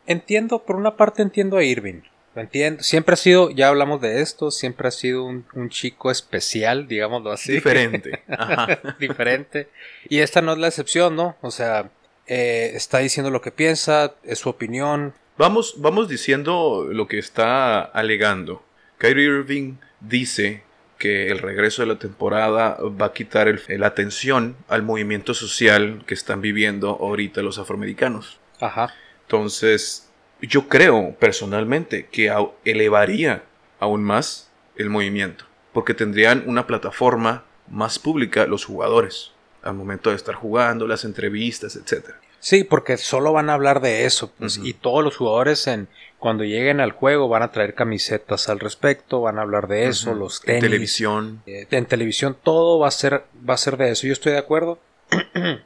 entiendo, 0.09 0.64
por 0.64 0.75
una 0.75 0.97
parte 0.97 1.23
entiendo 1.23 1.59
a 1.59 1.62
Irving 1.62 2.00
entiendo. 2.35 2.83
Siempre 2.83 3.12
ha 3.12 3.16
sido, 3.16 3.50
ya 3.50 3.68
hablamos 3.68 4.00
de 4.00 4.21
esto, 4.21 4.50
siempre 4.50 4.88
ha 4.88 4.90
sido 4.90 5.25
un, 5.25 5.68
chico 5.68 6.11
especial, 6.11 6.88
digámoslo 6.88 7.30
así. 7.30 7.52
Diferente. 7.52 8.25
Diferente. 8.99 9.68
Y 10.09 10.18
esta 10.18 10.42
no 10.42 10.54
es 10.54 10.59
la 10.59 10.66
excepción, 10.66 11.14
¿no? 11.14 11.37
O 11.40 11.52
sea, 11.52 11.88
eh, 12.26 12.73
está 12.75 12.99
diciendo 12.99 13.30
lo 13.30 13.40
que 13.40 13.52
piensa, 13.52 14.14
es 14.25 14.40
su 14.40 14.49
opinión. 14.49 15.14
Vamos, 15.38 15.74
vamos 15.78 16.08
diciendo 16.08 16.86
lo 16.90 17.08
que 17.08 17.18
está 17.18 17.80
alegando. 17.80 18.62
Kyrie 18.98 19.26
Irving 19.26 19.74
dice 20.00 20.62
que 20.98 21.30
el 21.30 21.40
regreso 21.40 21.82
de 21.82 21.88
la 21.88 21.98
temporada 21.98 22.78
va 22.80 23.06
a 23.06 23.12
quitar 23.12 23.54
la 23.68 23.86
atención 23.86 24.56
al 24.68 24.82
movimiento 24.82 25.34
social 25.34 26.02
que 26.06 26.14
están 26.14 26.40
viviendo 26.40 26.88
ahorita 26.88 27.42
los 27.42 27.58
afroamericanos. 27.58 28.38
Ajá. 28.60 28.94
Entonces, 29.22 30.08
yo 30.40 30.68
creo 30.68 31.14
personalmente 31.18 32.06
que 32.10 32.32
elevaría 32.64 33.44
aún 33.78 34.02
más 34.02 34.50
el 34.76 34.88
movimiento, 34.88 35.44
porque 35.74 35.92
tendrían 35.92 36.44
una 36.46 36.66
plataforma 36.66 37.44
más 37.68 37.98
pública 37.98 38.46
los 38.46 38.64
jugadores 38.64 39.32
al 39.62 39.74
momento 39.74 40.10
de 40.10 40.16
estar 40.16 40.34
jugando, 40.34 40.86
las 40.86 41.04
entrevistas, 41.04 41.76
etc. 41.76 42.10
Sí, 42.40 42.64
porque 42.64 42.96
solo 42.96 43.32
van 43.32 43.50
a 43.50 43.54
hablar 43.54 43.80
de 43.80 44.04
eso, 44.04 44.30
pues, 44.38 44.60
y 44.62 44.72
todos 44.74 45.02
los 45.02 45.16
jugadores 45.16 45.66
en 45.66 45.88
Cuando 46.18 46.44
lleguen 46.44 46.80
al 46.80 46.92
juego 46.92 47.28
van 47.28 47.42
a 47.42 47.52
traer 47.52 47.74
camisetas 47.74 48.48
al 48.48 48.60
respecto, 48.60 49.20
van 49.20 49.38
a 49.38 49.42
hablar 49.42 49.68
de 49.68 49.86
eso, 49.86 50.14
los 50.14 50.40
tenis. 50.40 50.62
En 50.62 50.70
televisión. 50.70 51.42
Eh, 51.46 51.66
en 51.70 51.86
televisión 51.86 52.36
todo 52.42 52.78
va 52.78 52.88
a 52.88 52.92
ser 52.92 53.24
va 53.48 53.54
a 53.54 53.58
ser 53.58 53.76
de 53.76 53.90
eso. 53.90 54.06
Yo 54.06 54.12
estoy 54.12 54.32
de 54.32 54.38
acuerdo. 54.38 54.78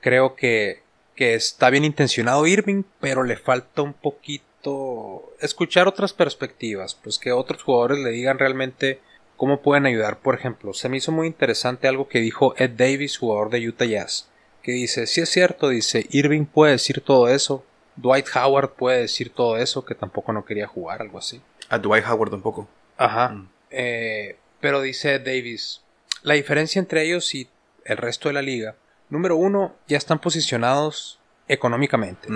Creo 0.00 0.36
que, 0.36 0.82
que 1.14 1.34
está 1.34 1.70
bien 1.70 1.84
intencionado 1.84 2.46
Irving, 2.46 2.84
pero 3.00 3.24
le 3.24 3.36
falta 3.36 3.82
un 3.82 3.92
poquito 3.92 5.32
escuchar 5.40 5.88
otras 5.88 6.12
perspectivas, 6.12 6.94
pues 6.94 7.18
que 7.18 7.32
otros 7.32 7.62
jugadores 7.62 7.98
le 7.98 8.10
digan 8.10 8.38
realmente 8.38 9.00
cómo 9.36 9.62
pueden 9.62 9.86
ayudar. 9.86 10.18
Por 10.18 10.34
ejemplo, 10.34 10.72
se 10.74 10.88
me 10.88 10.98
hizo 10.98 11.12
muy 11.12 11.26
interesante 11.26 11.88
algo 11.88 12.08
que 12.08 12.20
dijo 12.20 12.54
Ed 12.56 12.70
Davis, 12.76 13.18
jugador 13.18 13.50
de 13.50 13.66
Utah 13.66 13.84
Jazz, 13.84 14.28
que 14.62 14.72
dice, 14.72 15.06
si 15.06 15.20
es 15.20 15.28
cierto, 15.28 15.68
dice, 15.68 16.06
Irving 16.10 16.44
puede 16.44 16.72
decir 16.72 17.00
todo 17.00 17.28
eso, 17.28 17.64
Dwight 17.96 18.26
Howard 18.34 18.74
puede 18.74 19.00
decir 19.00 19.30
todo 19.30 19.56
eso, 19.56 19.84
que 19.84 19.94
tampoco 19.94 20.32
no 20.32 20.44
quería 20.44 20.66
jugar, 20.66 21.02
algo 21.02 21.18
así. 21.18 21.40
A 21.68 21.78
Dwight 21.78 22.04
Howard 22.06 22.30
tampoco. 22.30 22.68
Ajá. 22.96 23.30
Mm. 23.30 23.48
Eh, 23.70 24.38
pero 24.60 24.80
dice 24.80 25.18
Davis, 25.18 25.82
la 26.22 26.34
diferencia 26.34 26.78
entre 26.78 27.04
ellos 27.04 27.34
y 27.34 27.48
el 27.84 27.96
resto 27.96 28.28
de 28.28 28.34
la 28.34 28.42
liga, 28.42 28.76
número 29.08 29.36
uno, 29.36 29.74
ya 29.86 29.96
están 29.96 30.18
posicionados 30.18 31.18
económicamente. 31.48 32.28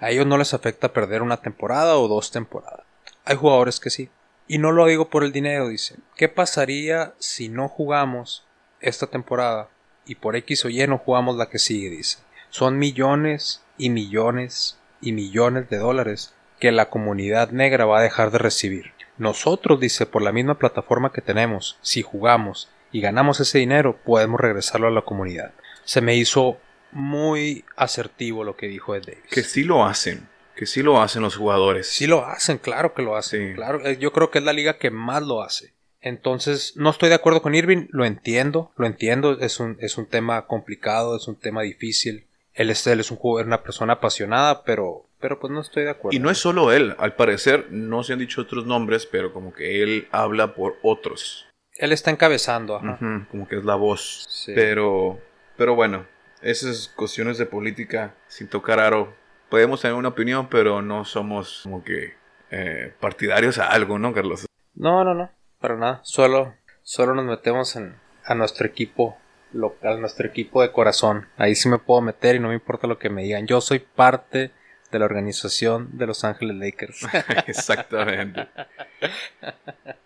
A 0.00 0.10
ellos 0.10 0.26
no 0.26 0.36
les 0.36 0.54
afecta 0.54 0.92
perder 0.92 1.22
una 1.22 1.36
temporada 1.36 1.96
o 1.96 2.08
dos 2.08 2.30
temporadas. 2.30 2.84
Hay 3.24 3.36
jugadores 3.36 3.78
que 3.78 3.90
sí. 3.90 4.10
Y 4.48 4.58
no 4.58 4.72
lo 4.72 4.86
digo 4.86 5.08
por 5.08 5.22
el 5.22 5.32
dinero, 5.32 5.68
dice. 5.68 5.96
¿Qué 6.16 6.28
pasaría 6.28 7.14
si 7.18 7.48
no 7.48 7.68
jugamos 7.68 8.44
esta 8.80 9.06
temporada 9.06 9.68
y 10.06 10.16
por 10.16 10.36
X 10.36 10.64
o 10.64 10.68
Y 10.68 10.86
no 10.86 10.98
jugamos 10.98 11.36
la 11.36 11.48
que 11.48 11.58
sigue? 11.58 11.90
Dice. 11.90 12.18
Son 12.50 12.78
millones 12.78 13.62
y 13.78 13.90
millones 13.90 14.78
y 15.00 15.12
millones 15.12 15.68
de 15.70 15.78
dólares 15.78 16.34
que 16.60 16.70
la 16.72 16.90
comunidad 16.90 17.50
negra 17.50 17.86
va 17.86 17.98
a 17.98 18.02
dejar 18.02 18.30
de 18.30 18.38
recibir. 18.38 18.92
Nosotros, 19.18 19.80
dice, 19.80 20.06
por 20.06 20.22
la 20.22 20.32
misma 20.32 20.58
plataforma 20.58 21.12
que 21.12 21.20
tenemos, 21.20 21.78
si 21.82 22.02
jugamos 22.02 22.70
y 22.92 23.00
ganamos 23.00 23.40
ese 23.40 23.58
dinero, 23.58 23.98
podemos 24.04 24.40
regresarlo 24.40 24.86
a 24.86 24.90
la 24.90 25.02
comunidad. 25.02 25.52
Se 25.84 26.00
me 26.00 26.14
hizo 26.14 26.58
muy 26.92 27.64
asertivo 27.76 28.44
lo 28.44 28.56
que 28.56 28.68
dijo 28.68 28.94
Ed 28.94 29.04
Davis. 29.06 29.30
Que 29.30 29.42
sí 29.42 29.64
lo 29.64 29.84
hacen, 29.84 30.28
que 30.54 30.66
sí 30.66 30.82
lo 30.82 31.00
hacen 31.00 31.22
los 31.22 31.36
jugadores. 31.36 31.88
Sí 31.88 32.06
lo 32.06 32.26
hacen, 32.26 32.58
claro 32.58 32.94
que 32.94 33.02
lo 33.02 33.16
hacen. 33.16 33.54
Claro, 33.54 33.84
eh, 33.86 33.96
yo 33.98 34.12
creo 34.12 34.30
que 34.30 34.38
es 34.38 34.44
la 34.44 34.52
liga 34.52 34.78
que 34.78 34.90
más 34.90 35.22
lo 35.22 35.42
hace. 35.42 35.72
Entonces, 36.02 36.76
no 36.76 36.90
estoy 36.90 37.08
de 37.08 37.14
acuerdo 37.14 37.42
con 37.42 37.54
Irving, 37.54 37.86
lo 37.90 38.04
entiendo, 38.04 38.72
lo 38.76 38.86
entiendo, 38.86 39.38
es 39.38 39.60
un, 39.60 39.76
es 39.80 39.96
un 39.96 40.06
tema 40.06 40.46
complicado, 40.46 41.16
es 41.16 41.28
un 41.28 41.36
tema 41.36 41.62
difícil. 41.62 42.26
Él 42.54 42.70
es, 42.70 42.86
él 42.86 43.00
es 43.00 43.10
un 43.12 43.16
jugador, 43.16 43.46
una 43.46 43.62
persona 43.62 43.94
apasionada, 43.94 44.64
pero, 44.64 45.06
pero 45.20 45.38
pues 45.38 45.52
no 45.52 45.60
estoy 45.60 45.84
de 45.84 45.90
acuerdo. 45.90 46.14
Y 46.14 46.20
no 46.20 46.28
es 46.28 46.38
solo 46.38 46.72
él, 46.72 46.94
al 46.98 47.14
parecer 47.14 47.68
no 47.70 48.02
se 48.02 48.12
han 48.12 48.18
dicho 48.18 48.42
otros 48.42 48.66
nombres, 48.66 49.06
pero 49.06 49.32
como 49.32 49.54
que 49.54 49.82
él 49.82 50.08
habla 50.10 50.54
por 50.54 50.76
otros. 50.82 51.48
Él 51.76 51.92
está 51.92 52.10
encabezando, 52.10 52.76
ajá. 52.76 53.26
como 53.30 53.48
que 53.48 53.56
es 53.56 53.64
la 53.64 53.76
voz. 53.76 54.44
Pero, 54.54 55.20
pero 55.56 55.74
bueno, 55.76 56.06
esas 56.42 56.88
cuestiones 56.88 57.38
de 57.38 57.46
política, 57.46 58.16
sin 58.26 58.48
tocar 58.48 58.80
aro, 58.80 59.14
podemos 59.48 59.80
tener 59.80 59.96
una 59.96 60.08
opinión, 60.08 60.48
pero 60.48 60.82
no 60.82 61.04
somos 61.04 61.60
como 61.62 61.84
que 61.84 62.14
eh, 62.50 62.92
partidarios 63.00 63.58
a 63.58 63.68
algo, 63.68 63.98
¿no, 63.98 64.12
Carlos? 64.12 64.46
No, 64.74 65.04
no, 65.04 65.14
no, 65.14 65.30
para 65.62 65.76
nada. 65.76 66.00
Solo, 66.02 66.54
solo 66.82 67.14
nos 67.14 67.24
metemos 67.24 67.76
en, 67.76 67.96
a 68.24 68.34
nuestro 68.34 68.66
equipo 68.66 69.16
local, 69.52 70.00
nuestro 70.00 70.26
equipo 70.26 70.60
de 70.60 70.72
corazón. 70.72 71.28
Ahí 71.38 71.54
sí 71.54 71.70
me 71.70 71.78
puedo 71.78 72.02
meter 72.02 72.36
y 72.36 72.40
no 72.40 72.48
me 72.48 72.54
importa 72.54 72.86
lo 72.86 72.98
que 72.98 73.08
me 73.08 73.22
digan. 73.22 73.46
Yo 73.46 73.62
soy 73.62 73.78
parte 73.78 74.50
de 74.90 74.98
la 74.98 75.06
organización 75.06 75.88
de 75.96 76.06
Los 76.06 76.24
Ángeles 76.24 76.56
Lakers. 76.56 77.06
Exactamente. 77.46 78.48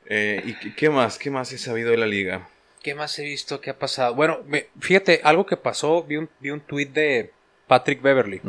Eh, 0.06 0.54
¿Y 0.62 0.74
qué 0.74 0.88
más? 0.88 1.18
¿Qué 1.18 1.30
más 1.30 1.50
he 1.52 1.58
sabido 1.58 1.90
de 1.90 1.96
la 1.96 2.06
liga? 2.06 2.48
¿Qué 2.82 2.94
más 2.94 3.18
he 3.18 3.24
visto? 3.24 3.60
¿Qué 3.60 3.70
ha 3.70 3.78
pasado? 3.78 4.14
Bueno, 4.14 4.38
fíjate, 4.78 5.20
algo 5.24 5.44
que 5.44 5.56
pasó, 5.56 6.04
vi 6.04 6.18
un, 6.18 6.30
vi 6.38 6.50
un 6.50 6.60
tweet 6.60 6.86
de 6.86 7.32
Patrick 7.66 8.00
Beverly 8.00 8.40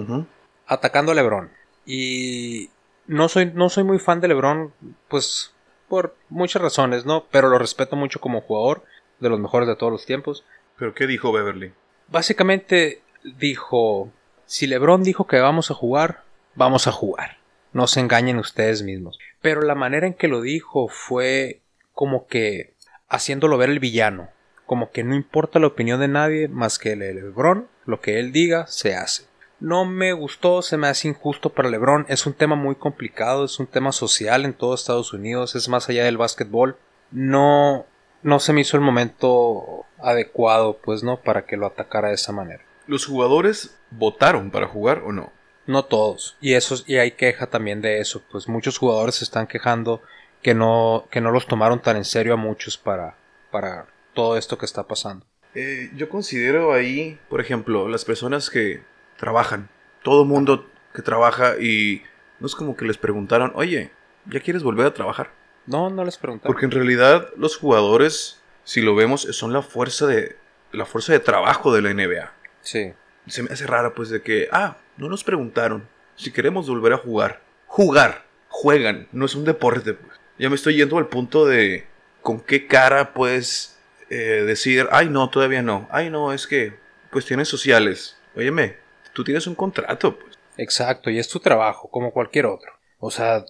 atacando 0.67 1.11
a 1.11 1.15
LeBron. 1.15 1.49
Y 1.87 2.69
no 3.07 3.29
soy, 3.29 3.47
no 3.47 3.69
soy 3.69 3.83
muy 3.83 3.97
fan 3.97 4.21
de 4.21 4.27
LeBron, 4.27 4.73
pues 5.07 5.55
por 5.87 6.15
muchas 6.29 6.61
razones, 6.61 7.05
¿no? 7.05 7.25
Pero 7.31 7.49
lo 7.49 7.57
respeto 7.57 7.95
mucho 7.95 8.19
como 8.19 8.41
jugador, 8.41 8.83
de 9.19 9.29
los 9.29 9.39
mejores 9.39 9.67
de 9.67 9.75
todos 9.75 9.91
los 9.91 10.05
tiempos. 10.05 10.45
¿Pero 10.77 10.93
qué 10.93 11.07
dijo 11.07 11.31
Beverly? 11.31 11.73
Básicamente 12.07 13.01
dijo, 13.23 14.11
si 14.45 14.67
LeBron 14.67 15.03
dijo 15.03 15.27
que 15.27 15.39
vamos 15.39 15.71
a 15.71 15.73
jugar, 15.73 16.23
vamos 16.55 16.87
a 16.87 16.91
jugar. 16.91 17.37
No 17.73 17.87
se 17.87 17.99
engañen 17.99 18.37
ustedes 18.37 18.83
mismos. 18.83 19.19
Pero 19.41 19.61
la 19.61 19.75
manera 19.75 20.07
en 20.07 20.13
que 20.13 20.27
lo 20.27 20.41
dijo 20.41 20.87
fue 20.87 21.61
como 21.93 22.27
que 22.27 22.73
haciéndolo 23.09 23.57
ver 23.57 23.69
el 23.69 23.79
villano, 23.79 24.29
como 24.65 24.91
que 24.91 25.03
no 25.03 25.15
importa 25.15 25.59
la 25.59 25.67
opinión 25.67 25.99
de 25.99 26.07
nadie 26.07 26.47
más 26.47 26.77
que 26.79 26.93
el 26.93 26.99
Lebron, 26.99 27.67
lo 27.85 28.01
que 28.01 28.19
él 28.19 28.31
diga 28.31 28.67
se 28.67 28.95
hace. 28.95 29.25
No 29.59 29.85
me 29.85 30.13
gustó, 30.13 30.61
se 30.61 30.77
me 30.77 30.87
hace 30.87 31.07
injusto 31.07 31.49
para 31.49 31.69
Lebron, 31.69 32.05
es 32.09 32.27
un 32.27 32.33
tema 32.33 32.55
muy 32.55 32.75
complicado, 32.75 33.45
es 33.45 33.59
un 33.59 33.65
tema 33.65 33.91
social 33.91 34.45
en 34.45 34.53
todo 34.53 34.75
Estados 34.75 35.13
Unidos, 35.13 35.55
es 35.55 35.67
más 35.67 35.89
allá 35.89 36.03
del 36.03 36.17
básquetbol. 36.17 36.77
No, 37.09 37.85
no 38.21 38.39
se 38.39 38.53
me 38.53 38.61
hizo 38.61 38.77
el 38.77 38.83
momento 38.83 39.85
adecuado, 39.97 40.77
pues 40.83 41.01
no, 41.03 41.21
para 41.21 41.45
que 41.45 41.57
lo 41.57 41.65
atacara 41.65 42.09
de 42.09 42.15
esa 42.15 42.33
manera. 42.33 42.63
¿Los 42.85 43.05
jugadores 43.05 43.75
votaron 43.89 44.51
para 44.51 44.67
jugar 44.67 45.01
o 45.05 45.11
no? 45.11 45.31
No 45.65 45.85
todos. 45.85 46.37
Y 46.39 46.53
eso 46.53 46.75
y 46.85 46.97
hay 46.97 47.11
queja 47.11 47.47
también 47.47 47.81
de 47.81 47.99
eso, 47.99 48.21
pues 48.31 48.47
muchos 48.47 48.77
jugadores 48.77 49.15
se 49.15 49.23
están 49.23 49.47
quejando 49.47 50.01
que 50.43 50.53
no, 50.53 51.07
que 51.09 51.19
no 51.19 51.31
los 51.31 51.47
tomaron 51.47 51.81
tan 51.81 51.97
en 51.97 52.05
serio 52.05 52.35
a 52.35 52.37
muchos 52.37 52.77
para, 52.77 53.17
para 53.51 53.87
todo 54.13 54.37
esto 54.37 54.57
que 54.57 54.65
está 54.65 54.83
pasando. 54.83 55.25
Eh, 55.55 55.89
yo 55.95 56.09
considero 56.09 56.73
ahí, 56.73 57.19
por 57.27 57.41
ejemplo, 57.41 57.89
las 57.89 58.05
personas 58.05 58.49
que 58.49 58.81
trabajan, 59.17 59.69
todo 60.03 60.25
mundo 60.25 60.69
que 60.93 61.01
trabaja 61.01 61.59
y 61.59 62.03
no 62.39 62.47
es 62.47 62.55
como 62.55 62.75
que 62.77 62.85
les 62.85 62.97
preguntaron, 62.97 63.51
oye, 63.55 63.91
¿ya 64.25 64.39
quieres 64.39 64.63
volver 64.63 64.85
a 64.85 64.93
trabajar? 64.93 65.31
No, 65.65 65.89
no 65.89 66.05
les 66.05 66.17
preguntaron. 66.17 66.53
Porque 66.53 66.65
en 66.65 66.71
realidad 66.71 67.29
los 67.35 67.57
jugadores, 67.57 68.41
si 68.63 68.81
lo 68.81 68.95
vemos, 68.95 69.23
son 69.31 69.53
la 69.53 69.61
fuerza 69.61 70.07
de 70.07 70.37
la 70.71 70.85
fuerza 70.85 71.13
de 71.13 71.19
trabajo 71.19 71.73
de 71.73 71.81
la 71.81 71.93
NBA. 71.93 72.33
Sí. 72.61 72.93
Se 73.27 73.43
me 73.43 73.51
hace 73.51 73.67
raro 73.67 73.93
pues 73.93 74.09
de 74.09 74.21
que, 74.21 74.47
ah, 74.51 74.77
no 74.97 75.09
nos 75.09 75.23
preguntaron 75.23 75.87
si 76.15 76.31
queremos 76.31 76.69
volver 76.69 76.93
a 76.93 76.97
jugar. 76.97 77.41
Jugar, 77.67 78.25
juegan, 78.47 79.07
no 79.11 79.25
es 79.25 79.35
un 79.35 79.43
deporte 79.45 79.93
pues. 79.93 80.19
Ya 80.39 80.49
me 80.49 80.55
estoy 80.55 80.75
yendo 80.75 80.97
al 80.97 81.07
punto 81.07 81.45
de 81.45 81.87
con 82.21 82.39
qué 82.39 82.67
cara 82.67 83.13
puedes 83.13 83.77
eh, 84.09 84.43
decir, 84.45 84.87
ay 84.91 85.09
no, 85.09 85.29
todavía 85.29 85.61
no, 85.61 85.87
ay 85.91 86.09
no, 86.09 86.31
es 86.31 86.47
que 86.47 86.75
cuestiones 87.11 87.47
sociales. 87.47 88.17
Óyeme, 88.35 88.77
tú 89.17 89.23
tienes 89.23 89.47
un 89.47 89.55
contrato. 89.55 90.15
Pues. 90.15 90.37
Exacto, 90.57 91.09
y 91.09 91.17
es 91.17 91.27
tu 91.27 91.39
trabajo, 91.39 91.89
como 91.89 92.11
cualquier 92.11 92.45
otro. 92.45 92.71
O 92.99 93.09
sea, 93.09 93.43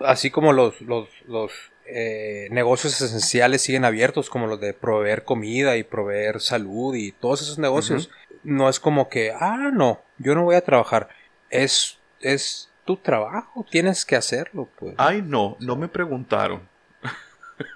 así 0.00 0.30
como 0.30 0.54
los, 0.54 0.80
los, 0.80 1.08
eh, 1.84 2.48
negocios 2.50 2.98
esenciales 3.02 3.60
siguen 3.60 3.84
abiertos, 3.84 4.30
como 4.30 4.46
los 4.46 4.58
de 4.58 4.72
proveer 4.72 5.24
comida 5.24 5.76
y 5.76 5.84
proveer 5.84 6.40
salud 6.40 6.94
y 6.94 7.12
todos 7.12 7.42
esos 7.42 7.58
negocios, 7.58 8.08
no 8.42 8.70
es 8.70 8.80
como 8.80 9.10
que, 9.10 9.32
ah, 9.38 9.70
no, 9.70 10.00
yo 10.16 10.34
no 10.34 10.44
voy 10.44 10.56
a 10.56 10.64
trabajar. 10.64 11.10
Es, 11.50 11.98
es 12.20 12.70
tu 12.86 12.96
trabajo, 12.96 13.66
tienes 13.70 14.06
que 14.06 14.16
hacerlo, 14.16 14.66
pues. 14.78 14.94
Ay, 14.96 15.20
no, 15.20 15.58
no 15.60 15.76
me 15.76 15.88
preguntaron. 15.88 16.66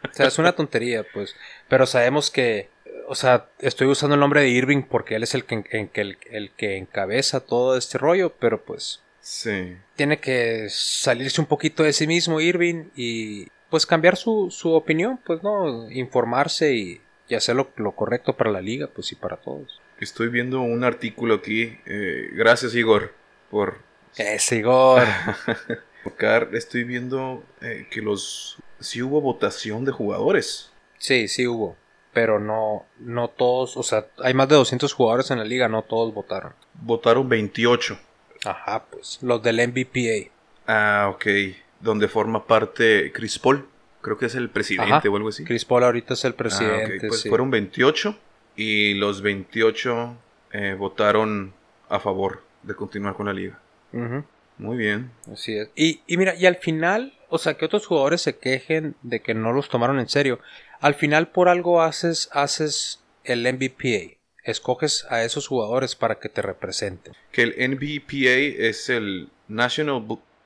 O 0.09 0.13
sea, 0.13 0.27
es 0.27 0.39
una 0.39 0.53
tontería, 0.53 1.05
pues. 1.13 1.35
Pero 1.69 1.85
sabemos 1.85 2.31
que, 2.31 2.71
o 3.11 3.17
sea, 3.17 3.49
estoy 3.59 3.89
usando 3.89 4.15
el 4.15 4.21
nombre 4.21 4.41
de 4.41 4.51
Irving 4.51 4.83
porque 4.83 5.17
él 5.17 5.25
es 5.25 5.35
el 5.35 5.45
que, 5.45 5.91
el, 6.31 6.51
que 6.53 6.77
encabeza 6.77 7.41
todo 7.41 7.77
este 7.77 7.99
rollo, 7.99 8.33
pero 8.39 8.63
pues... 8.63 9.03
Sí. 9.21 9.77
Tiene 9.97 10.21
que 10.21 10.69
salirse 10.71 11.41
un 11.41 11.49
poquito 11.49 11.83
de 11.83 11.93
sí 11.93 12.07
mismo 12.07 12.41
Irving 12.41 12.85
y 12.95 13.49
pues 13.69 13.85
cambiar 13.85 14.17
su, 14.17 14.53
su 14.53 14.71
opinión, 14.75 15.19
pues 15.27 15.43
no, 15.43 15.91
informarse 15.91 16.73
y, 16.73 17.01
y 17.29 17.35
hacer 17.35 17.57
lo, 17.57 17.93
correcto 17.97 18.37
para 18.37 18.53
la 18.53 18.61
liga, 18.61 18.87
pues 18.87 19.11
y 19.11 19.17
para 19.17 19.39
todos. 19.39 19.81
Estoy 19.99 20.29
viendo 20.29 20.61
un 20.61 20.85
artículo 20.85 21.35
aquí. 21.35 21.79
Eh, 21.87 22.31
gracias 22.35 22.77
Igor 22.77 23.13
por 23.51 23.79
ese 24.17 24.59
Igor. 24.59 25.03
Estoy 26.53 26.85
viendo 26.85 27.43
eh, 27.61 27.89
que 27.91 28.03
los. 28.03 28.57
Sí 28.79 29.03
hubo 29.03 29.21
votación 29.21 29.85
de 29.85 29.91
jugadores. 29.91 30.71
Sí, 30.99 31.27
sí 31.27 31.49
hubo. 31.49 31.77
Pero 32.13 32.41
no, 32.41 32.87
no 32.99 33.29
todos. 33.29 33.77
O 33.77 33.83
sea, 33.83 34.07
hay 34.23 34.35
más 34.35 34.49
de 34.49 34.57
200 34.57 34.93
jugadores 34.93 35.31
en 35.31 35.39
la 35.39 35.45
liga, 35.45 35.69
no 35.69 35.83
todos 35.83 36.13
votaron. 36.13 36.55
Votaron 36.75 37.29
28. 37.29 37.99
Ajá, 38.45 38.85
pues. 38.91 39.19
Los 39.23 39.43
del 39.43 39.57
MVPA. 39.69 40.31
Ah, 40.67 41.11
ok. 41.15 41.27
Donde 41.81 42.09
forma 42.09 42.47
parte 42.47 43.13
Chris 43.13 43.39
Paul. 43.39 43.67
Creo 44.01 44.17
que 44.17 44.27
es 44.27 44.35
el 44.35 44.49
presidente 44.49 45.09
o 45.09 45.17
algo 45.17 45.29
así. 45.29 45.45
Chris 45.45 45.65
Paul 45.65 45.85
ahorita 45.85 46.15
es 46.15 46.25
el 46.25 46.33
ah, 46.33 46.37
presidente. 46.37 47.09
Pues 47.09 47.29
fueron 47.29 47.51
28 47.51 48.17
y 48.57 48.95
los 48.95 49.23
28 49.23 50.17
eh, 50.53 50.75
votaron 50.79 51.53
a 51.89 52.01
favor 52.01 52.43
de 52.63 52.75
continuar 52.75 53.15
con 53.15 53.27
la 53.27 53.33
liga. 53.33 53.59
Muy 54.59 54.77
bien. 54.77 55.11
Así 55.33 55.57
es. 55.57 55.71
Y, 55.75 56.01
y 56.07 56.17
mira, 56.17 56.35
y 56.35 56.47
al 56.47 56.57
final, 56.57 57.15
o 57.29 57.39
sea, 57.39 57.55
que 57.55 57.65
otros 57.65 57.87
jugadores 57.87 58.21
se 58.21 58.39
quejen 58.39 58.95
de 59.03 59.21
que 59.21 59.35
no 59.35 59.53
los 59.53 59.69
tomaron 59.69 59.99
en 59.99 60.09
serio. 60.09 60.39
Al 60.81 60.95
final, 60.95 61.29
por 61.29 61.49
algo 61.49 61.83
haces, 61.83 62.29
haces 62.33 63.01
el 63.25 63.43
MVPA. 63.53 64.17
Escoges 64.45 65.07
a 65.11 65.23
esos 65.25 65.47
jugadores 65.47 65.95
para 65.95 66.19
que 66.19 66.29
te 66.29 66.41
representen. 66.43 67.15
Que 67.33 67.43
el 67.43 67.71
NBPA 67.73 68.67
es 68.67 68.89
el 68.89 69.29
National 69.49 70.03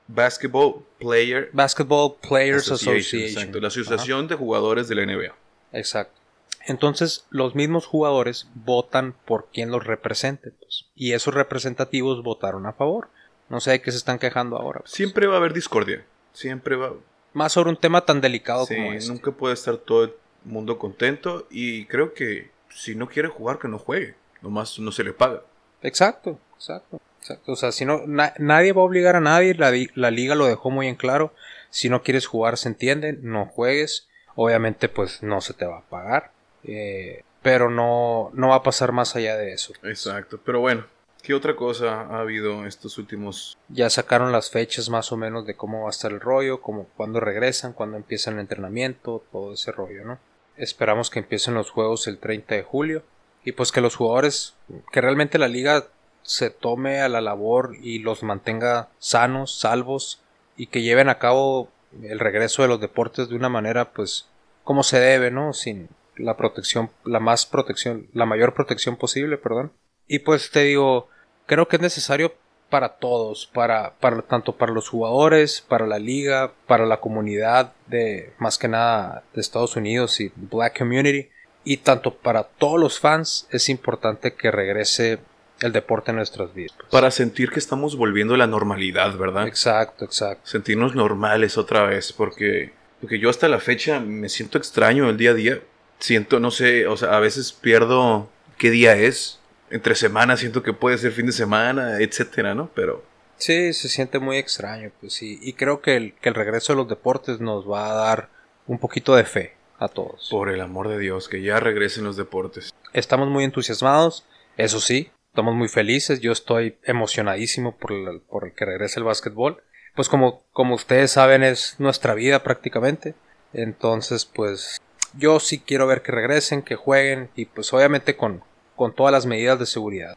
Basketball 0.08 0.84
Player 0.98 1.48
Basketball 1.52 2.16
Players 2.20 2.64
Association. 2.70 2.96
Association. 2.98 3.28
Exacto, 3.38 3.60
la 3.60 3.68
Ajá. 3.68 3.80
Asociación 3.80 4.28
de 4.28 4.34
Jugadores 4.34 4.88
de 4.88 4.94
la 4.96 5.06
NBA. 5.06 5.34
Exacto. 5.72 6.20
Entonces, 6.66 7.26
los 7.30 7.54
mismos 7.54 7.86
jugadores 7.86 8.48
votan 8.54 9.14
por 9.26 9.48
quien 9.52 9.70
los 9.70 9.84
represente. 9.86 10.50
pues, 10.50 10.86
y 10.94 11.12
esos 11.12 11.34
representativos 11.34 12.22
votaron 12.22 12.66
a 12.66 12.72
favor. 12.72 13.08
No 13.50 13.60
sé 13.60 13.72
de 13.72 13.82
qué 13.82 13.92
se 13.92 13.98
están 13.98 14.18
quejando 14.18 14.56
ahora. 14.56 14.80
pues. 14.80 14.90
Siempre 14.92 15.26
va 15.26 15.34
a 15.34 15.36
haber 15.38 15.52
discordia. 15.52 16.04
Siempre 16.32 16.74
va. 16.76 16.92
Más 17.34 17.52
sobre 17.52 17.70
un 17.70 17.76
tema 17.76 18.00
tan 18.04 18.20
delicado 18.20 18.64
Sí, 18.66 18.74
como 18.74 18.92
este. 18.92 19.12
nunca 19.12 19.30
puede 19.32 19.54
estar 19.54 19.76
todo 19.76 20.14
mundo 20.44 20.78
contento. 20.78 21.46
Y 21.50 21.86
creo 21.86 22.14
que 22.14 22.50
si 22.70 22.94
no 22.94 23.08
quiere 23.08 23.28
jugar, 23.28 23.58
que 23.58 23.68
no 23.68 23.78
juegue. 23.78 24.14
Nomás 24.42 24.78
no 24.78 24.92
se 24.92 25.04
le 25.04 25.12
paga. 25.12 25.42
Exacto, 25.82 26.38
exacto, 26.56 27.00
exacto. 27.20 27.52
O 27.52 27.56
sea, 27.56 27.72
si 27.72 27.84
no, 27.84 28.02
na- 28.06 28.34
nadie 28.38 28.72
va 28.72 28.82
a 28.82 28.84
obligar 28.84 29.16
a 29.16 29.20
nadie. 29.20 29.54
La, 29.54 29.72
la 29.94 30.10
liga 30.10 30.34
lo 30.34 30.46
dejó 30.46 30.70
muy 30.70 30.86
en 30.88 30.94
claro. 30.96 31.32
Si 31.70 31.88
no 31.88 32.02
quieres 32.02 32.26
jugar, 32.26 32.56
se 32.58 32.68
entiende. 32.68 33.12
No 33.20 33.46
juegues. 33.46 34.08
Obviamente, 34.36 34.88
pues 34.88 35.22
no 35.22 35.40
se 35.40 35.54
te 35.54 35.66
va 35.66 35.78
a 35.78 35.82
pagar. 35.88 36.30
eh, 36.64 37.22
pero 37.42 37.68
no, 37.68 38.30
no 38.32 38.48
va 38.48 38.56
a 38.56 38.62
pasar 38.62 38.92
más 38.92 39.16
allá 39.16 39.36
de 39.36 39.52
eso. 39.52 39.74
Exacto. 39.82 40.40
Pero 40.42 40.60
bueno, 40.60 40.86
¿qué 41.22 41.34
otra 41.34 41.54
cosa 41.54 42.00
ha 42.00 42.20
habido 42.20 42.64
estos 42.64 42.96
últimos? 42.96 43.58
Ya 43.68 43.90
sacaron 43.90 44.32
las 44.32 44.48
fechas 44.50 44.88
más 44.88 45.12
o 45.12 45.18
menos 45.18 45.44
de 45.46 45.54
cómo 45.54 45.82
va 45.82 45.88
a 45.88 45.90
estar 45.90 46.10
el 46.10 46.20
rollo, 46.20 46.62
como 46.62 46.84
cuándo 46.96 47.20
regresan, 47.20 47.74
cuándo 47.74 47.98
empiezan 47.98 48.34
el 48.34 48.40
entrenamiento, 48.40 49.22
todo 49.30 49.52
ese 49.52 49.72
rollo, 49.72 50.06
¿no? 50.06 50.18
Esperamos 50.56 51.11
que 51.11 51.18
empiecen 51.18 51.54
los 51.54 51.70
juegos 51.70 52.06
el 52.06 52.18
30 52.18 52.54
de 52.54 52.62
julio 52.62 53.02
y 53.44 53.52
pues 53.52 53.73
que 53.73 53.80
los 53.80 53.96
jugadores, 53.96 54.54
que 54.92 55.00
realmente 55.00 55.38
la 55.38 55.49
liga 55.49 55.88
se 56.23 56.50
tome 56.50 57.00
a 57.00 57.08
la 57.08 57.20
labor 57.20 57.76
y 57.82 57.99
los 57.99 58.23
mantenga 58.23 58.88
sanos, 58.99 59.58
salvos 59.58 60.23
y 60.56 60.68
que 60.68 60.82
lleven 60.82 61.08
a 61.08 61.18
cabo 61.18 61.68
el 62.02 62.18
regreso 62.18 62.62
de 62.62 62.68
los 62.68 62.80
deportes 62.80 63.28
de 63.28 63.37
una 63.37 63.49
manera 63.49 63.92
pues 63.92 64.26
como 64.64 64.82
se 64.82 64.99
debe, 64.99 65.30
¿no? 65.30 65.52
Sin 65.52 65.88
la 66.16 66.37
protección, 66.37 66.90
la 67.04 67.20
más 67.20 67.46
protección, 67.46 68.08
la 68.14 68.26
mayor 68.26 68.54
protección 68.54 68.96
posible, 68.96 69.37
perdón. 69.37 69.73
Y 70.06 70.20
pues 70.20 70.50
te 70.50 70.64
digo, 70.64 71.08
creo 71.46 71.68
que 71.68 71.76
es 71.76 71.82
necesario 71.82 72.34
para 72.75 72.88
todos, 72.88 73.49
para, 73.54 73.95
para 74.00 74.21
tanto 74.23 74.57
para 74.57 74.73
los 74.73 74.88
jugadores, 74.88 75.61
para 75.61 75.87
la 75.87 76.00
liga, 76.00 76.54
para 76.66 76.87
la 76.87 76.97
comunidad 76.97 77.73
de 77.87 78.33
más 78.38 78.59
que 78.59 78.66
nada 78.66 79.23
de 79.33 79.40
Estados 79.40 79.76
Unidos 79.76 80.19
y 80.19 80.33
Black 80.35 80.76
Community 80.76 81.28
y 81.62 81.76
tanto 81.76 82.12
para 82.16 82.43
todos 82.43 82.81
los 82.81 82.99
fans 82.99 83.47
es 83.52 83.69
importante 83.69 84.35
que 84.35 84.50
regrese 84.50 85.21
el 85.61 85.71
deporte 85.71 86.11
en 86.11 86.16
nuestras 86.16 86.52
vidas. 86.52 86.76
Para 86.90 87.12
sentir 87.12 87.50
que 87.50 87.61
estamos 87.61 87.97
volviendo 87.97 88.35
a 88.35 88.38
la 88.38 88.49
normalidad, 88.49 89.16
¿verdad? 89.16 89.47
Exacto, 89.47 90.04
exacto. 90.04 90.45
Sentirnos 90.45 90.97
normales 90.97 91.57
otra 91.57 91.85
vez. 91.85 92.12
Porque, 92.12 92.73
porque 93.00 93.21
yo 93.21 93.31
hasta 93.31 93.47
la 93.47 93.61
fecha 93.61 94.00
me 94.00 94.28
siento 94.28 94.59
extraño 94.59 95.09
el 95.09 95.16
día 95.16 95.31
a 95.31 95.35
día. 95.35 95.61
Siento, 96.00 96.40
no 96.40 96.50
sé, 96.50 96.88
o 96.88 96.97
sea, 96.97 97.16
a 97.16 97.21
veces 97.21 97.52
pierdo 97.52 98.28
qué 98.59 98.71
día 98.71 98.97
es. 98.97 99.38
Entre 99.75 99.97
semanas 99.97 100.38
siento 100.38 100.62
que 100.62 100.73
puede 100.73 100.99
ser 100.99 101.11
fin 101.11 101.26
de 101.26 101.33
semana, 101.33 101.99
etcétera, 101.99 102.54
¿no? 102.54 102.71
Pero 102.76 103.02
Sí, 103.37 103.73
se 103.73 103.88
siente 103.88 104.21
muy 104.21 104.37
extraño, 104.37 104.93
pues 105.00 105.15
sí. 105.15 105.39
Y 105.43 105.54
creo 105.54 105.80
que 105.80 105.97
el, 105.97 106.15
que 106.15 106.28
el 106.28 106.37
regreso 106.37 106.73
de 106.73 106.76
los 106.76 106.89
deportes 106.89 107.41
nos 107.41 107.69
va 107.69 107.91
a 107.91 107.95
dar 107.95 108.28
un 108.69 108.78
poquito 108.78 109.17
de 109.17 109.25
fe 109.25 109.56
a 109.78 109.89
todos. 109.89 110.28
por 110.30 110.49
el 110.50 110.60
amor 110.60 110.89
de 110.89 110.99
Dios, 110.99 111.28
que 111.28 111.43
ya 111.43 111.58
regresen 111.58 112.04
los 112.04 112.17
deportes. 112.17 112.73
Estamos 112.93 113.28
muy 113.28 113.43
entusiasmados, 113.43 114.25
eso 114.56 114.78
sí, 114.78 115.10
estamos 115.30 115.56
muy 115.56 115.67
felices. 115.67 116.21
Yo 116.21 116.30
estoy 116.30 116.78
emocionadísimo 116.84 117.76
por 117.76 117.91
el, 117.91 118.21
por 118.21 118.47
el 118.47 118.54
que 118.54 118.65
regrese 118.65 119.00
el 119.00 119.04
básquetbol. 119.04 119.60
Pues 119.97 120.08
como, 120.08 120.45
como 120.52 120.76
ustedes 120.76 121.10
saben, 121.10 121.43
es 121.43 121.75
nuestra 121.78 122.15
vida 122.15 122.45
prácticamente. 122.45 123.17
Entonces, 123.52 124.25
pues 124.25 124.80
yo 125.17 125.41
sí 125.41 125.58
quiero 125.58 125.89
ver 125.89 126.02
que 126.02 126.13
regresen, 126.13 126.63
que 126.63 126.76
jueguen 126.76 127.30
y 127.34 127.47
pues 127.47 127.73
obviamente 127.73 128.17
con, 128.17 128.43
con 128.76 128.95
todas 128.95 129.13
las 129.13 129.26
medidas 129.26 129.58
de 129.58 129.67
seguridad. 129.67 130.17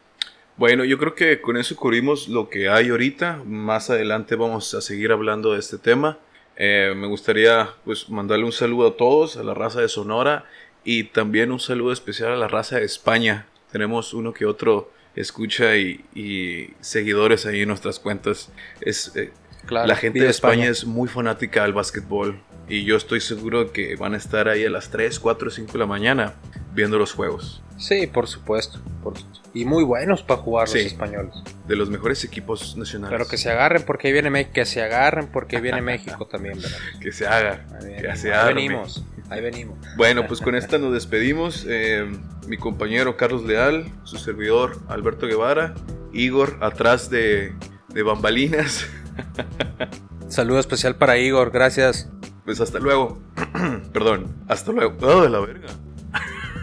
Bueno, 0.57 0.83
yo 0.83 0.97
creo 0.97 1.13
que 1.13 1.39
con 1.39 1.55
eso 1.55 1.75
cubrimos 1.75 2.27
lo 2.27 2.49
que 2.49 2.67
hay 2.69 2.89
ahorita. 2.89 3.43
Más 3.45 3.89
adelante 3.89 4.35
vamos 4.35 4.73
a 4.73 4.81
seguir 4.81 5.11
hablando 5.11 5.53
de 5.53 5.59
este 5.59 5.77
tema. 5.77 6.17
Eh, 6.55 6.93
me 6.95 7.05
gustaría 7.05 7.69
pues 7.85 8.09
mandarle 8.09 8.45
un 8.45 8.51
saludo 8.51 8.87
a 8.87 8.97
todos, 8.97 9.37
a 9.37 9.43
la 9.43 9.53
raza 9.53 9.81
de 9.81 9.87
Sonora 9.87 10.45
y 10.83 11.03
también 11.03 11.51
un 11.51 11.59
saludo 11.59 11.91
especial 11.91 12.31
a 12.31 12.37
la 12.37 12.47
raza 12.47 12.79
de 12.79 12.85
España. 12.85 13.45
Tenemos 13.71 14.15
uno 14.15 14.33
que 14.33 14.47
otro 14.47 14.91
escucha 15.15 15.75
y, 15.75 16.73
seguidores 16.79 17.45
ahí 17.45 17.61
en 17.61 17.67
nuestras 17.67 17.99
cuentas. 17.99 18.51
Es, 18.81 19.15
eh, 19.15 19.31
Claro, 19.65 19.87
la 19.87 19.95
gente 19.95 20.19
de 20.19 20.29
España, 20.29 20.67
es 20.67 20.85
muy 20.85 21.07
fanática 21.09 21.63
al 21.63 21.73
básquetbol 21.73 22.39
y 22.69 22.83
yo 22.85 22.95
estoy 22.95 23.19
seguro 23.21 23.71
que 23.71 23.95
van 23.95 24.13
a 24.13 24.17
estar 24.17 24.47
ahí 24.47 24.65
a 24.65 24.69
las 24.69 24.89
3, 24.89 25.19
4, 25.19 25.49
5 25.49 25.71
de 25.73 25.79
la 25.79 25.85
mañana 25.85 26.33
viendo 26.73 26.97
los 26.97 27.11
juegos. 27.13 27.61
Sí, 27.77 28.07
por 28.07 28.27
supuesto. 28.27 28.79
por 29.03 29.17
supuesto. 29.17 29.49
Y 29.53 29.65
muy 29.65 29.83
buenos 29.83 30.21
para 30.23 30.41
jugar 30.41 30.67
Sí. 30.67 30.79
los 30.79 30.87
españoles. 30.87 31.33
De 31.67 31.75
los 31.75 31.89
mejores 31.89 32.23
equipos 32.23 32.75
nacionales. 32.77 33.17
Pero 33.17 33.27
que 33.29 33.37
se 33.37 33.49
agarren 33.49 33.83
porque 33.83 34.07
ahí 34.07 34.13
viene 34.13 34.29
México. 34.29 34.53
Que 34.53 34.65
se 34.65 34.81
agarren 34.81 35.27
porque 35.27 35.59
viene 35.59 35.81
México 35.81 36.27
también, 36.31 36.59
¿verdad? 36.61 36.77
Que 37.01 37.11
se 37.11 37.25
haga. 37.27 37.65
Ahí, 37.79 37.95
Que 37.95 38.07
venimos, 38.07 38.21
se 38.21 38.33
ahí 38.33 38.53
venimos. 38.53 39.03
Ahí 39.29 39.41
venimos. 39.41 39.77
Bueno, 39.95 40.25
pues 40.27 40.41
con 40.41 40.55
esta 40.55 40.77
nos 40.77 40.93
despedimos. 40.93 41.65
Eh, 41.67 42.05
mi 42.47 42.57
compañero 42.57 43.17
Carlos 43.17 43.43
Leal, 43.43 43.85
su 44.03 44.17
servidor 44.17 44.77
Alberto 44.87 45.27
Guevara, 45.27 45.73
Igor 46.13 46.57
atrás 46.61 47.09
de, 47.09 47.53
de 47.89 48.03
bambalinas. 48.03 48.87
Saludo 50.27 50.59
especial 50.59 50.95
para 50.95 51.17
Igor, 51.17 51.51
gracias. 51.51 52.09
Pues 52.45 52.61
hasta 52.61 52.79
luego. 52.79 53.19
Perdón, 53.93 54.35
hasta 54.47 54.71
luego. 54.71 54.95
¡Oh, 55.01 55.21
de 55.21 55.29
la 55.29 55.39
verga! 55.39 55.67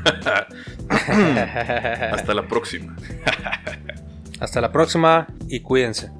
hasta 2.12 2.34
la 2.34 2.46
próxima. 2.46 2.94
Hasta 4.40 4.60
la 4.60 4.72
próxima 4.72 5.28
y 5.48 5.60
cuídense. 5.60 6.10